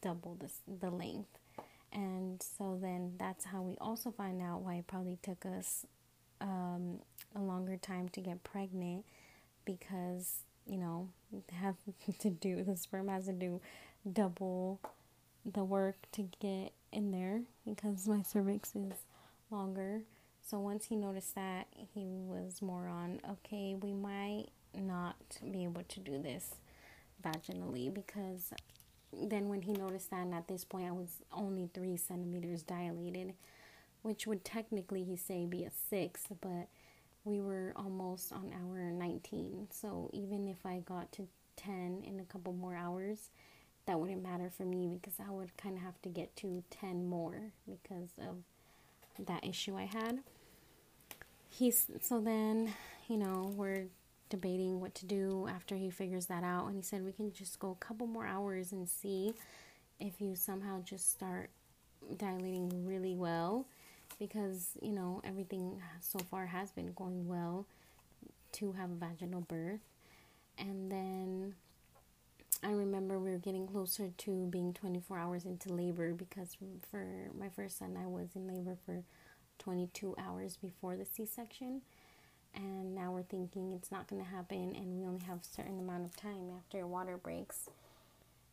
double 0.02 0.36
the, 0.36 0.50
the 0.80 0.90
length. 0.90 1.40
And 1.92 2.42
so 2.42 2.78
then 2.82 3.14
that's 3.18 3.46
how 3.46 3.62
we 3.62 3.78
also 3.80 4.12
find 4.12 4.42
out 4.42 4.62
why 4.62 4.76
it 4.76 4.88
probably 4.88 5.18
took 5.22 5.46
us 5.46 5.86
um, 6.42 7.00
a 7.36 7.40
longer 7.40 7.78
time 7.78 8.10
to 8.10 8.22
get 8.22 8.44
pregnant 8.44 9.06
because, 9.66 10.38
you 10.66 10.78
know, 10.78 11.10
have 11.52 11.76
to 12.20 12.30
do 12.30 12.64
the 12.64 12.78
sperm 12.78 13.08
has 13.08 13.26
to 13.26 13.34
do 13.34 13.62
double 14.12 14.80
the 15.46 15.64
work 15.64 15.96
to 16.12 16.28
get 16.40 16.72
in 16.92 17.12
there 17.12 17.42
because 17.66 18.08
my 18.08 18.22
cervix 18.28 18.76
is 18.76 18.94
longer. 19.52 20.02
So 20.42 20.60
once 20.60 20.86
he 20.86 20.96
noticed 20.96 21.36
that, 21.36 21.68
he 21.94 22.20
was 22.22 22.62
more 22.62 22.88
on, 22.88 23.20
okay, 23.30 23.76
we 23.76 23.94
might 23.94 24.48
not 24.76 25.16
be 25.52 25.64
able 25.64 25.84
to 25.84 26.00
do 26.00 26.22
this 26.22 26.56
vaginally 27.24 27.92
because 27.92 28.54
then 29.14 29.50
when 29.50 29.62
he 29.62 29.74
noticed 29.74 30.12
that, 30.12 30.22
and 30.22 30.34
at 30.34 30.48
this 30.48 30.64
point 30.64 30.88
I 30.88 30.92
was 30.92 31.22
only 31.32 31.70
three 31.74 31.98
centimeters 31.98 32.62
dilated, 32.64 33.34
which 34.02 34.28
would 34.28 34.44
technically, 34.46 35.04
he 35.04 35.16
say, 35.16 35.46
be 35.46 35.64
a 35.64 35.72
six, 35.90 36.24
but 36.42 36.68
we 37.26 37.42
were 37.42 37.74
almost 37.76 38.32
on 38.32 38.54
hour 38.54 38.92
19. 38.92 39.68
So 39.72 40.10
even 40.14 40.48
if 40.48 40.66
I 40.66 40.80
got 40.86 41.12
to 41.14 41.28
10 41.58 42.04
in 42.06 42.20
a 42.20 42.24
couple 42.24 42.54
more 42.54 42.76
hours, 42.76 43.30
that 43.88 44.00
wouldn't 44.00 44.24
matter 44.24 44.50
for 44.50 44.64
me 44.64 44.98
because 45.00 45.20
I 45.20 45.32
would 45.32 45.56
kind 45.58 45.76
of 45.76 45.84
have 45.84 46.02
to 46.04 46.10
get 46.10 46.36
to 46.38 46.64
10 46.70 47.08
more 47.08 47.52
because 47.68 48.12
of 48.20 48.38
that 49.26 49.46
issue 49.46 49.76
I 49.76 49.86
had. 49.86 50.20
He's 51.50 51.88
so 52.02 52.20
then, 52.20 52.74
you 53.08 53.18
know, 53.18 53.54
we're 53.56 53.86
debating 54.30 54.80
what 54.80 54.94
to 54.96 55.06
do 55.06 55.48
after 55.50 55.76
he 55.76 55.90
figures 55.90 56.26
that 56.28 56.44
out 56.44 56.68
and 56.68 56.76
he 56.76 56.82
said 56.82 57.06
we 57.06 57.12
can 57.12 57.32
just 57.32 57.60
go 57.60 57.72
a 57.72 57.86
couple 57.86 58.08
more 58.08 58.26
hours 58.26 58.72
and 58.72 58.90
see 58.90 59.34
if 60.00 60.20
you 60.20 60.36
somehow 60.36 60.82
just 60.82 61.12
start 61.12 61.50
dilating 62.18 62.86
really 62.86 63.16
well 63.16 63.66
because, 64.20 64.70
you 64.82 64.92
know, 64.92 65.22
everything 65.24 65.82
so 66.02 66.20
far 66.20 66.46
has 66.48 66.72
been 66.72 66.94
going 66.94 67.28
well 67.28 67.66
to 68.54 68.72
have 68.74 68.90
a 68.92 68.96
vaginal 68.96 69.42
birth. 69.42 69.82
And 70.58 70.92
then 70.92 71.56
I 72.64 72.72
remember 72.72 73.20
we 73.20 73.32
were 73.32 73.38
getting 73.38 73.68
closer 73.68 74.10
to 74.18 74.48
being 74.48 74.74
24 74.74 75.18
hours 75.18 75.46
into 75.46 75.74
labor 75.74 76.14
because 76.14 76.56
for 76.90 77.06
my 77.38 77.50
first 77.50 77.78
son, 77.80 77.98
I 78.02 78.08
was 78.08 78.30
in 78.36 78.48
labor 78.48 78.78
for 78.86 79.04
22 79.60 80.16
hours 80.18 80.58
before 80.58 80.96
the 80.96 81.06
C 81.06 81.26
section. 81.26 81.82
And 82.54 82.96
now 82.96 83.12
we're 83.12 83.24
thinking 83.24 83.74
it's 83.74 83.92
not 83.92 84.08
going 84.08 84.24
to 84.24 84.30
happen, 84.30 84.74
and 84.78 84.98
we 84.98 85.06
only 85.06 85.26
have 85.26 85.40
a 85.42 85.56
certain 85.56 85.78
amount 85.78 86.06
of 86.06 86.16
time 86.16 86.52
after 86.58 86.88
water 86.88 87.18
breaks. 87.18 87.70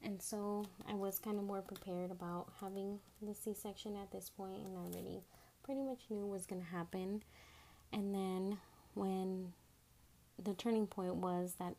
And 0.03 0.21
so 0.21 0.67
I 0.89 0.95
was 0.95 1.21
kind 1.21 1.39
of 1.39 1.45
more 1.45 1.63
prepared 1.63 2.11
about 2.11 2.49
having 2.61 2.99
the 3.21 3.33
C 3.33 3.55
section 3.55 3.95
at 3.95 4.11
this 4.11 4.29
point, 4.29 4.65
and 4.65 4.77
I 4.77 4.81
already 4.81 5.21
pretty 5.63 5.83
much 5.83 6.01
knew 6.11 6.27
was 6.27 6.47
going 6.47 6.63
to 6.63 6.69
happen. 6.69 7.23
And 7.93 8.15
then 8.15 8.59
when 8.95 9.53
the 10.43 10.55
turning 10.55 10.87
point 10.87 11.17
was 11.17 11.55
that 11.59 11.75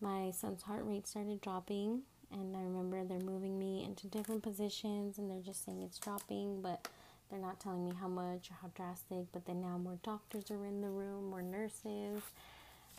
my 0.00 0.30
son's 0.30 0.62
heart 0.62 0.84
rate 0.84 1.06
started 1.06 1.40
dropping 1.40 2.02
and 2.30 2.56
I 2.56 2.60
remember 2.60 3.04
they're 3.04 3.20
moving 3.20 3.58
me 3.58 3.84
into 3.84 4.06
different 4.06 4.42
positions 4.42 5.18
and 5.18 5.30
they're 5.30 5.40
just 5.40 5.64
saying 5.64 5.82
it's 5.82 5.98
dropping, 5.98 6.62
but 6.62 6.88
they're 7.30 7.38
not 7.38 7.60
telling 7.60 7.84
me 7.84 7.92
how 7.98 8.08
much 8.08 8.50
or 8.50 8.54
how 8.60 8.70
drastic. 8.74 9.26
But 9.32 9.46
then 9.46 9.60
now 9.60 9.78
more 9.78 9.98
doctors 10.02 10.50
are 10.50 10.66
in 10.66 10.80
the 10.80 10.88
room, 10.88 11.30
more 11.30 11.42
nurses. 11.42 12.22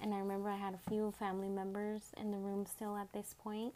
And 0.02 0.14
I 0.14 0.20
remember 0.20 0.50
I 0.50 0.58
had 0.58 0.74
a 0.74 0.90
few 0.90 1.14
family 1.20 1.50
members 1.50 2.02
in 2.18 2.32
the 2.32 2.38
room 2.38 2.66
still 2.66 2.98
at 2.98 3.12
this 3.14 3.34
point, 3.42 3.74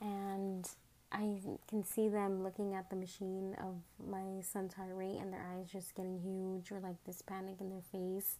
and 0.00 0.68
I 1.14 1.38
can 1.68 1.84
see 1.84 2.08
them 2.08 2.42
looking 2.42 2.74
at 2.74 2.90
the 2.90 2.96
machine 2.96 3.56
of 3.62 3.76
my 4.10 4.42
son's 4.42 4.74
heart 4.74 4.94
rate 4.94 5.18
and 5.20 5.32
their 5.32 5.40
eyes 5.54 5.68
just 5.72 5.94
getting 5.94 6.18
huge 6.20 6.72
or 6.72 6.80
like 6.80 6.96
this 7.06 7.22
panic 7.22 7.56
in 7.60 7.70
their 7.70 7.82
face. 7.92 8.36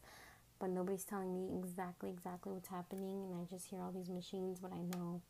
But 0.61 0.71
nobody's 0.71 1.05
telling 1.05 1.35
me 1.35 1.59
exactly, 1.59 2.11
exactly 2.11 2.53
what's 2.53 2.69
happening, 2.69 3.25
and 3.25 3.35
I 3.41 3.45
just 3.51 3.69
hear 3.69 3.81
all 3.81 3.93
these 3.93 4.11
machines, 4.11 4.59
but 4.61 4.73
I 4.73 4.83
know 4.97 5.23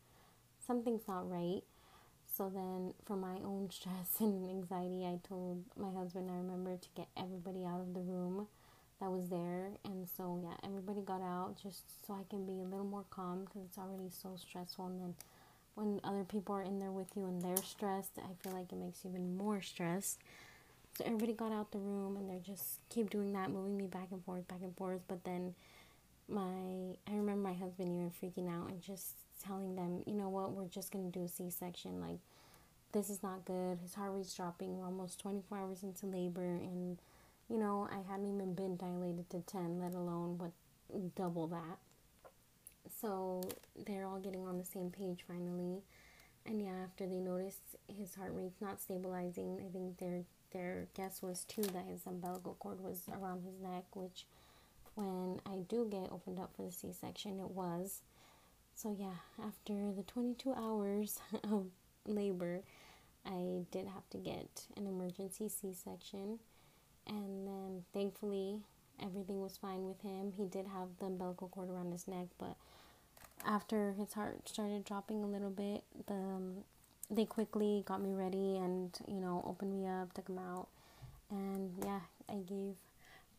something's 0.65 1.07
not 1.07 1.29
right. 1.29 1.63
So 2.37 2.49
then, 2.53 2.93
for 3.05 3.15
my 3.17 3.37
own 3.45 3.69
stress 3.71 4.19
and 4.19 4.47
anxiety, 4.49 5.05
I 5.05 5.19
told 5.27 5.63
my 5.77 5.91
husband 5.93 6.29
I 6.31 6.35
remember 6.37 6.77
to 6.77 6.89
get 6.95 7.07
everybody 7.17 7.65
out 7.65 7.81
of 7.81 7.93
the 7.93 8.01
room 8.01 8.47
that 9.01 9.11
was 9.11 9.29
there. 9.29 9.71
And 9.85 10.07
so, 10.17 10.39
yeah, 10.43 10.55
everybody 10.67 11.01
got 11.01 11.21
out 11.21 11.55
just 11.61 12.05
so 12.05 12.13
I 12.13 12.23
can 12.29 12.45
be 12.45 12.61
a 12.61 12.65
little 12.65 12.85
more 12.85 13.05
calm 13.09 13.45
because 13.45 13.63
it's 13.67 13.77
already 13.77 14.09
so 14.09 14.35
stressful. 14.37 14.87
And 14.87 15.01
then, 15.01 15.15
when 15.75 15.99
other 16.03 16.23
people 16.23 16.55
are 16.55 16.61
in 16.61 16.79
there 16.79 16.91
with 16.91 17.07
you 17.15 17.25
and 17.25 17.41
they're 17.41 17.57
stressed, 17.57 18.11
I 18.17 18.33
feel 18.41 18.57
like 18.57 18.71
it 18.71 18.77
makes 18.77 19.03
you 19.03 19.11
even 19.11 19.37
more 19.37 19.61
stressed. 19.61 20.19
So, 20.97 21.03
everybody 21.05 21.33
got 21.33 21.51
out 21.51 21.71
the 21.71 21.77
room 21.77 22.15
and 22.15 22.29
they're 22.29 22.39
just 22.39 22.79
keep 22.89 23.09
doing 23.09 23.33
that, 23.33 23.51
moving 23.51 23.77
me 23.77 23.87
back 23.87 24.07
and 24.11 24.23
forth, 24.23 24.47
back 24.47 24.61
and 24.61 24.75
forth. 24.77 25.01
But 25.07 25.23
then, 25.25 25.53
my 26.27 26.95
I 27.07 27.11
remember 27.11 27.49
my 27.49 27.53
husband 27.53 27.89
even 27.89 28.11
freaking 28.11 28.49
out 28.49 28.69
and 28.69 28.81
just 28.81 29.13
telling 29.45 29.75
them, 29.75 30.03
you 30.05 30.13
know 30.13 30.29
what, 30.29 30.51
we're 30.51 30.67
just 30.67 30.91
gonna 30.91 31.09
do 31.09 31.23
a 31.23 31.27
C 31.27 31.49
section. 31.49 31.99
Like, 31.99 32.19
this 32.93 33.09
is 33.09 33.21
not 33.21 33.45
good. 33.45 33.79
His 33.81 33.93
heart 33.93 34.13
rate's 34.13 34.33
dropping. 34.33 34.77
We're 34.77 34.85
almost 34.85 35.19
24 35.19 35.57
hours 35.57 35.83
into 35.83 36.05
labor, 36.05 36.41
and 36.41 36.97
you 37.49 37.57
know, 37.57 37.87
I 37.91 38.09
hadn't 38.09 38.33
even 38.33 38.53
been 38.53 38.77
dilated 38.77 39.29
to 39.31 39.41
10, 39.41 39.79
let 39.79 39.93
alone 39.93 40.37
what 40.37 40.51
double 41.15 41.47
that. 41.47 41.77
So 43.01 43.41
they're 43.85 44.05
all 44.05 44.19
getting 44.19 44.45
on 44.47 44.57
the 44.57 44.65
same 44.65 44.89
page 44.89 45.25
finally. 45.27 45.81
And 46.45 46.61
yeah, 46.61 46.83
after 46.83 47.07
they 47.07 47.19
noticed 47.19 47.75
his 47.87 48.15
heart 48.15 48.31
rate's 48.33 48.61
not 48.61 48.79
stabilizing, 48.79 49.59
I 49.67 49.71
think 49.71 49.97
their 49.97 50.23
their 50.51 50.87
guess 50.95 51.21
was 51.21 51.43
too 51.43 51.63
that 51.63 51.85
his 51.85 52.05
umbilical 52.05 52.55
cord 52.59 52.81
was 52.81 53.01
around 53.11 53.43
his 53.43 53.59
neck, 53.59 53.83
which 53.93 54.25
when 54.95 55.41
I 55.45 55.57
do 55.67 55.87
get 55.89 56.11
opened 56.11 56.39
up 56.39 56.51
for 56.55 56.63
the 56.63 56.71
C 56.71 56.93
section, 56.93 57.39
it 57.39 57.51
was. 57.51 58.01
So, 58.73 58.95
yeah, 58.97 59.45
after 59.45 59.91
the 59.91 60.03
22 60.03 60.53
hours 60.53 61.19
of 61.43 61.67
labor, 62.05 62.61
I 63.25 63.65
did 63.71 63.87
have 63.87 64.09
to 64.11 64.17
get 64.17 64.63
an 64.77 64.87
emergency 64.87 65.49
C 65.49 65.73
section. 65.73 66.39
And 67.07 67.47
then 67.47 67.83
thankfully, 67.93 68.59
everything 69.01 69.41
was 69.41 69.57
fine 69.57 69.85
with 69.85 70.01
him. 70.01 70.33
He 70.35 70.45
did 70.45 70.65
have 70.67 70.89
the 70.99 71.05
umbilical 71.05 71.49
cord 71.49 71.69
around 71.69 71.91
his 71.91 72.07
neck, 72.07 72.27
but 72.37 72.55
after 73.45 73.93
his 73.93 74.13
heart 74.13 74.47
started 74.47 74.85
dropping 74.85 75.23
a 75.23 75.27
little 75.27 75.49
bit, 75.49 75.83
the 76.07 76.13
um, 76.13 76.63
they 77.09 77.25
quickly 77.25 77.83
got 77.85 78.01
me 78.01 78.13
ready 78.13 78.57
and 78.57 78.97
you 79.07 79.19
know 79.19 79.43
opened 79.47 79.73
me 79.73 79.87
up, 79.87 80.13
took 80.13 80.29
him 80.29 80.39
out, 80.39 80.67
and 81.29 81.71
yeah, 81.83 82.01
I 82.29 82.35
gave 82.35 82.75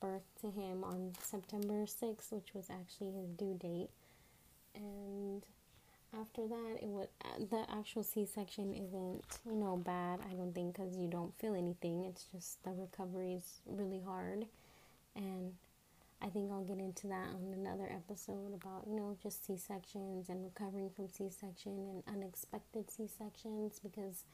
birth 0.01 0.27
to 0.41 0.51
him 0.51 0.85
on 0.85 1.13
September 1.23 1.85
6th, 1.85 2.31
which 2.31 2.55
was 2.55 2.69
actually 2.71 3.13
his 3.13 3.29
due 3.31 3.57
date. 3.61 3.89
And 4.75 5.43
after 6.19 6.47
that, 6.47 6.77
it 6.83 6.89
was 6.89 7.09
the 7.51 7.65
actual 7.71 8.03
C-section 8.03 8.75
isn't 8.75 9.25
you 9.45 9.57
know 9.57 9.77
bad. 9.77 10.21
I 10.31 10.35
don't 10.35 10.55
think 10.55 10.75
because 10.75 10.97
you 10.97 11.09
don't 11.09 11.37
feel 11.39 11.55
anything. 11.55 12.05
It's 12.05 12.27
just 12.33 12.63
the 12.63 12.71
recovery 12.71 13.35
is 13.35 13.61
really 13.67 14.01
hard, 14.05 14.47
and 15.15 15.55
I 16.23 16.29
think 16.29 16.51
I'll 16.51 16.65
get 16.65 16.79
into 16.79 17.07
that 17.09 17.29
on 17.29 17.53
another 17.55 17.91
episode 17.91 18.55
about 18.55 18.85
you 18.89 18.97
know 18.97 19.17
just 19.23 19.47
C-sections 19.47 20.29
and 20.29 20.45
recovering 20.45 20.91
from 20.91 21.09
C-section 21.09 21.73
and 21.73 22.03
unexpected 22.17 22.91
C-sections 22.91 23.81
because 23.83 24.25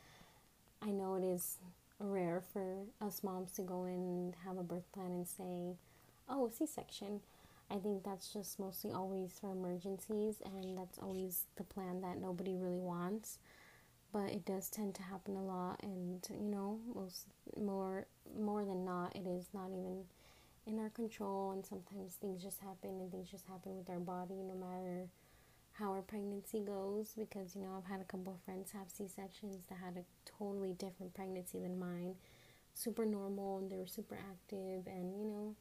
I 0.81 0.90
know 0.90 1.14
it 1.16 1.25
is 1.25 1.59
rare 1.99 2.42
for 2.53 2.79
us 3.01 3.23
moms 3.23 3.53
to 3.53 3.62
go 3.62 3.85
in 3.85 3.95
and 3.95 4.35
have 4.45 4.59
a 4.59 4.62
birth 4.62 4.90
plan 4.92 5.12
and 5.12 5.27
say, 5.27 5.77
oh, 6.29 6.51
C 6.53 6.66
section. 6.66 7.21
I 7.71 7.77
think 7.77 8.05
that's 8.05 8.33
just 8.33 8.59
mostly 8.59 8.92
always 8.92 9.38
for 9.40 9.51
emergencies, 9.51 10.42
and 10.45 10.77
that's 10.77 10.99
always 10.99 11.47
the 11.57 11.64
plan 11.64 12.03
that 12.03 12.21
nobody 12.21 12.57
really 12.57 12.81
wants. 12.81 13.38
But 14.12 14.31
it 14.31 14.45
does 14.45 14.68
tend 14.68 14.95
to 14.97 15.03
happen 15.03 15.37
a 15.37 15.42
lot, 15.42 15.81
and 15.83 16.27
you 16.31 16.51
know, 16.51 16.81
most 16.95 17.27
more 17.57 18.07
more 18.38 18.64
than 18.64 18.85
not, 18.85 19.16
it 19.16 19.27
is 19.27 19.47
not 19.55 19.71
even 19.71 20.05
in 20.66 20.79
our 20.79 20.90
control. 20.90 21.53
And 21.53 21.64
sometimes 21.64 22.14
things 22.14 22.42
just 22.42 22.61
happen, 22.61 23.01
and 23.01 23.11
things 23.11 23.31
just 23.31 23.46
happen 23.46 23.77
with 23.77 23.90
our 23.90 24.01
body, 24.01 24.42
no 24.42 24.55
matter 24.55 25.09
how 25.72 25.92
our 25.92 26.03
pregnancy 26.03 26.61
goes 26.61 27.14
because 27.16 27.57
you 27.57 27.62
know 27.62 27.75
I've 27.79 27.90
had 27.90 28.01
a 28.01 28.05
couple 28.05 28.33
of 28.35 28.40
friends 28.44 28.72
have 28.72 28.90
C 28.90 29.09
sections 29.09 29.64
that 29.68 29.79
had 29.83 29.96
a 29.96 30.05
totally 30.38 30.72
different 30.75 31.14
pregnancy 31.14 31.59
than 31.61 31.79
mine, 31.79 32.14
super 32.75 33.05
normal 33.07 33.59
and 33.59 33.70
they 33.70 33.77
were 33.77 33.87
super 33.87 34.16
active 34.31 34.87
and 34.87 35.16
you 35.18 35.25
know 35.25 35.55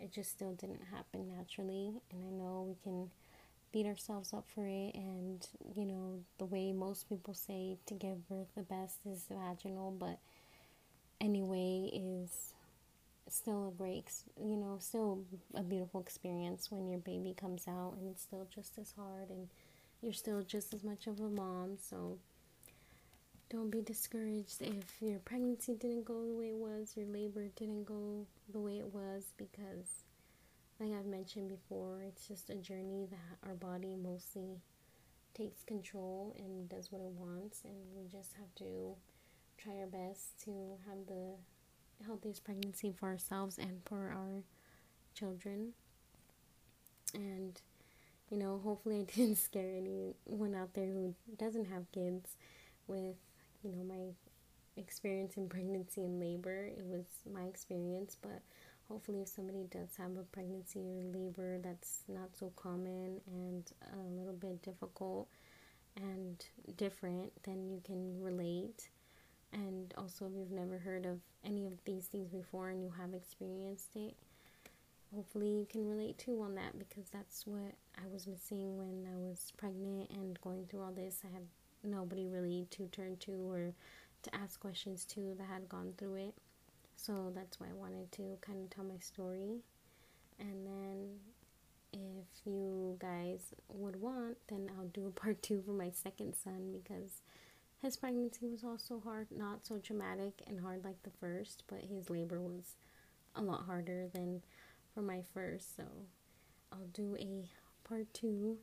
it 0.00 0.12
just 0.12 0.30
still 0.30 0.52
didn't 0.52 0.82
happen 0.92 1.28
naturally 1.36 1.92
and 2.12 2.24
I 2.24 2.30
know 2.30 2.66
we 2.68 2.76
can 2.82 3.10
beat 3.72 3.86
ourselves 3.86 4.32
up 4.32 4.46
for 4.54 4.66
it 4.66 4.94
and 4.94 5.46
you 5.76 5.86
know 5.86 6.20
the 6.38 6.44
way 6.44 6.72
most 6.72 7.08
people 7.08 7.34
say 7.34 7.78
to 7.86 7.94
give 7.94 8.28
birth 8.28 8.48
the 8.56 8.62
best 8.62 8.98
is 9.06 9.26
vaginal 9.30 9.90
but 9.92 10.18
anyway 11.20 11.90
is 11.92 12.54
still 13.28 13.68
a 13.68 13.76
great 13.76 14.10
you 14.40 14.56
know 14.56 14.76
still 14.80 15.20
a 15.54 15.62
beautiful 15.62 16.00
experience 16.00 16.70
when 16.70 16.86
your 16.86 17.00
baby 17.00 17.34
comes 17.36 17.66
out 17.66 17.94
and 17.98 18.08
it's 18.08 18.22
still 18.22 18.46
just 18.54 18.78
as 18.78 18.92
hard 18.96 19.30
and 19.30 19.48
you're 20.00 20.12
still 20.12 20.42
just 20.42 20.74
as 20.74 20.84
much 20.84 21.06
of 21.06 21.18
a 21.20 21.28
mom. 21.28 21.76
So 21.80 22.18
don't 23.48 23.70
be 23.70 23.80
discouraged 23.80 24.60
if 24.60 25.00
your 25.00 25.18
pregnancy 25.20 25.74
didn't 25.74 26.04
go 26.04 26.26
the 26.26 26.34
way 26.34 26.48
it 26.48 26.56
was 26.56 26.94
your 26.96 27.06
labor 27.06 27.46
didn't 27.56 27.84
go 27.84 28.26
the 28.52 28.58
way 28.58 28.78
it 28.78 28.92
was 28.92 29.32
because 29.36 30.02
like 30.80 30.90
I've 30.92 31.06
mentioned 31.06 31.48
before 31.48 32.02
it's 32.06 32.26
just 32.26 32.50
a 32.50 32.56
journey 32.56 33.06
that 33.10 33.48
our 33.48 33.54
body 33.54 33.94
mostly 33.96 34.60
takes 35.34 35.62
control 35.62 36.34
and 36.38 36.68
does 36.68 36.90
what 36.90 37.02
it 37.02 37.12
wants 37.12 37.62
and 37.64 37.74
we 37.96 38.08
just 38.08 38.32
have 38.34 38.52
to 38.56 38.96
try 39.58 39.74
our 39.78 39.86
best 39.86 40.40
to 40.44 40.50
have 40.88 41.06
the 41.06 41.34
healthiest 42.04 42.44
pregnancy 42.44 42.92
for 42.92 43.06
ourselves 43.06 43.58
and 43.58 43.80
for 43.84 44.12
our 44.14 44.42
children. 45.14 45.72
And, 47.14 47.60
you 48.30 48.36
know, 48.36 48.60
hopefully 48.62 49.00
I 49.00 49.04
didn't 49.16 49.36
scare 49.36 49.72
anyone 49.76 50.54
out 50.54 50.74
there 50.74 50.86
who 50.86 51.14
doesn't 51.38 51.66
have 51.66 51.90
kids 51.92 52.36
with, 52.86 53.16
you 53.62 53.72
know, 53.72 53.84
my 53.84 54.12
experience 54.76 55.36
in 55.36 55.48
pregnancy 55.48 56.02
and 56.02 56.20
labor. 56.20 56.66
It 56.66 56.84
was 56.84 57.06
my 57.32 57.44
experience, 57.44 58.16
but 58.20 58.42
hopefully 58.88 59.22
if 59.22 59.28
somebody 59.28 59.64
does 59.70 59.88
have 59.98 60.16
a 60.16 60.22
pregnancy 60.22 60.80
or 60.80 61.02
labor 61.12 61.58
that's 61.58 62.02
not 62.08 62.36
so 62.38 62.52
common 62.56 63.20
and 63.26 63.64
a 63.94 64.18
little 64.18 64.34
bit 64.34 64.62
difficult 64.62 65.28
and 65.96 66.44
different, 66.76 67.32
then 67.44 67.68
you 67.70 67.80
can 67.84 68.20
relate 68.22 68.88
and 69.52 69.94
also, 69.96 70.26
if 70.26 70.32
you've 70.36 70.50
never 70.50 70.78
heard 70.78 71.06
of 71.06 71.18
any 71.44 71.66
of 71.66 71.72
these 71.84 72.06
things 72.06 72.28
before 72.28 72.70
and 72.70 72.82
you 72.82 72.92
have 72.98 73.14
experienced 73.14 73.94
it, 73.94 74.14
hopefully 75.14 75.48
you 75.48 75.66
can 75.70 75.88
relate 75.88 76.18
too 76.18 76.40
on 76.42 76.54
that 76.56 76.78
because 76.78 77.08
that's 77.10 77.46
what 77.46 77.74
I 77.96 78.06
was 78.12 78.26
missing 78.26 78.76
when 78.76 79.06
I 79.10 79.16
was 79.16 79.52
pregnant 79.56 80.10
and 80.10 80.40
going 80.40 80.66
through 80.66 80.82
all 80.82 80.92
this. 80.92 81.22
I 81.24 81.32
had 81.32 81.46
nobody 81.84 82.26
really 82.28 82.66
to 82.70 82.86
turn 82.88 83.16
to 83.20 83.32
or 83.32 83.72
to 84.22 84.34
ask 84.34 84.58
questions 84.60 85.04
to 85.06 85.34
that 85.38 85.46
had 85.46 85.68
gone 85.68 85.94
through 85.96 86.16
it. 86.16 86.34
So 86.96 87.32
that's 87.34 87.60
why 87.60 87.68
I 87.68 87.74
wanted 87.74 88.10
to 88.12 88.38
kind 88.40 88.62
of 88.62 88.70
tell 88.70 88.84
my 88.84 88.98
story. 88.98 89.60
And 90.38 90.66
then 90.66 91.20
if 91.92 92.26
you 92.44 92.96
guys 92.98 93.54
would 93.68 94.00
want, 94.00 94.36
then 94.48 94.70
I'll 94.76 94.88
do 94.88 95.06
a 95.06 95.10
part 95.10 95.42
two 95.42 95.62
for 95.64 95.72
my 95.72 95.90
second 95.90 96.34
son 96.34 96.72
because 96.72 97.22
his 97.82 97.96
pregnancy 97.96 98.46
was 98.48 98.64
also 98.64 99.00
hard, 99.00 99.28
not 99.30 99.66
so 99.66 99.78
traumatic 99.78 100.42
and 100.46 100.60
hard 100.60 100.84
like 100.84 101.02
the 101.02 101.10
first, 101.20 101.64
but 101.68 101.80
his 101.80 102.10
labor 102.10 102.40
was 102.40 102.76
a 103.34 103.42
lot 103.42 103.64
harder 103.66 104.08
than 104.12 104.42
for 104.94 105.02
my 105.02 105.22
first. 105.34 105.76
So 105.76 105.84
I'll 106.72 106.88
do 106.92 107.16
a 107.18 107.48
part 107.86 108.12
two. 108.14 108.58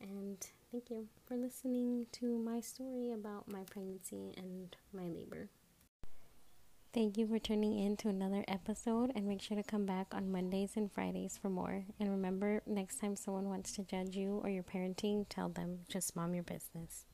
And 0.00 0.46
thank 0.70 0.90
you 0.90 1.08
for 1.26 1.36
listening 1.36 2.06
to 2.12 2.38
my 2.38 2.60
story 2.60 3.12
about 3.12 3.50
my 3.50 3.62
pregnancy 3.70 4.32
and 4.36 4.76
my 4.92 5.08
labor. 5.08 5.48
Thank 6.92 7.18
you 7.18 7.26
for 7.26 7.38
tuning 7.38 7.78
in 7.78 7.96
to 7.98 8.08
another 8.08 8.42
episode 8.48 9.12
and 9.14 9.26
make 9.26 9.42
sure 9.42 9.56
to 9.56 9.62
come 9.62 9.84
back 9.84 10.14
on 10.14 10.32
Mondays 10.32 10.76
and 10.76 10.90
Fridays 10.90 11.38
for 11.40 11.50
more. 11.50 11.84
And 12.00 12.10
remember, 12.10 12.62
next 12.66 13.00
time 13.00 13.16
someone 13.16 13.48
wants 13.50 13.72
to 13.72 13.84
judge 13.84 14.16
you 14.16 14.40
or 14.42 14.48
your 14.48 14.62
parenting, 14.62 15.26
tell 15.28 15.50
them 15.50 15.80
just 15.88 16.16
mom 16.16 16.34
your 16.34 16.44
business. 16.44 17.04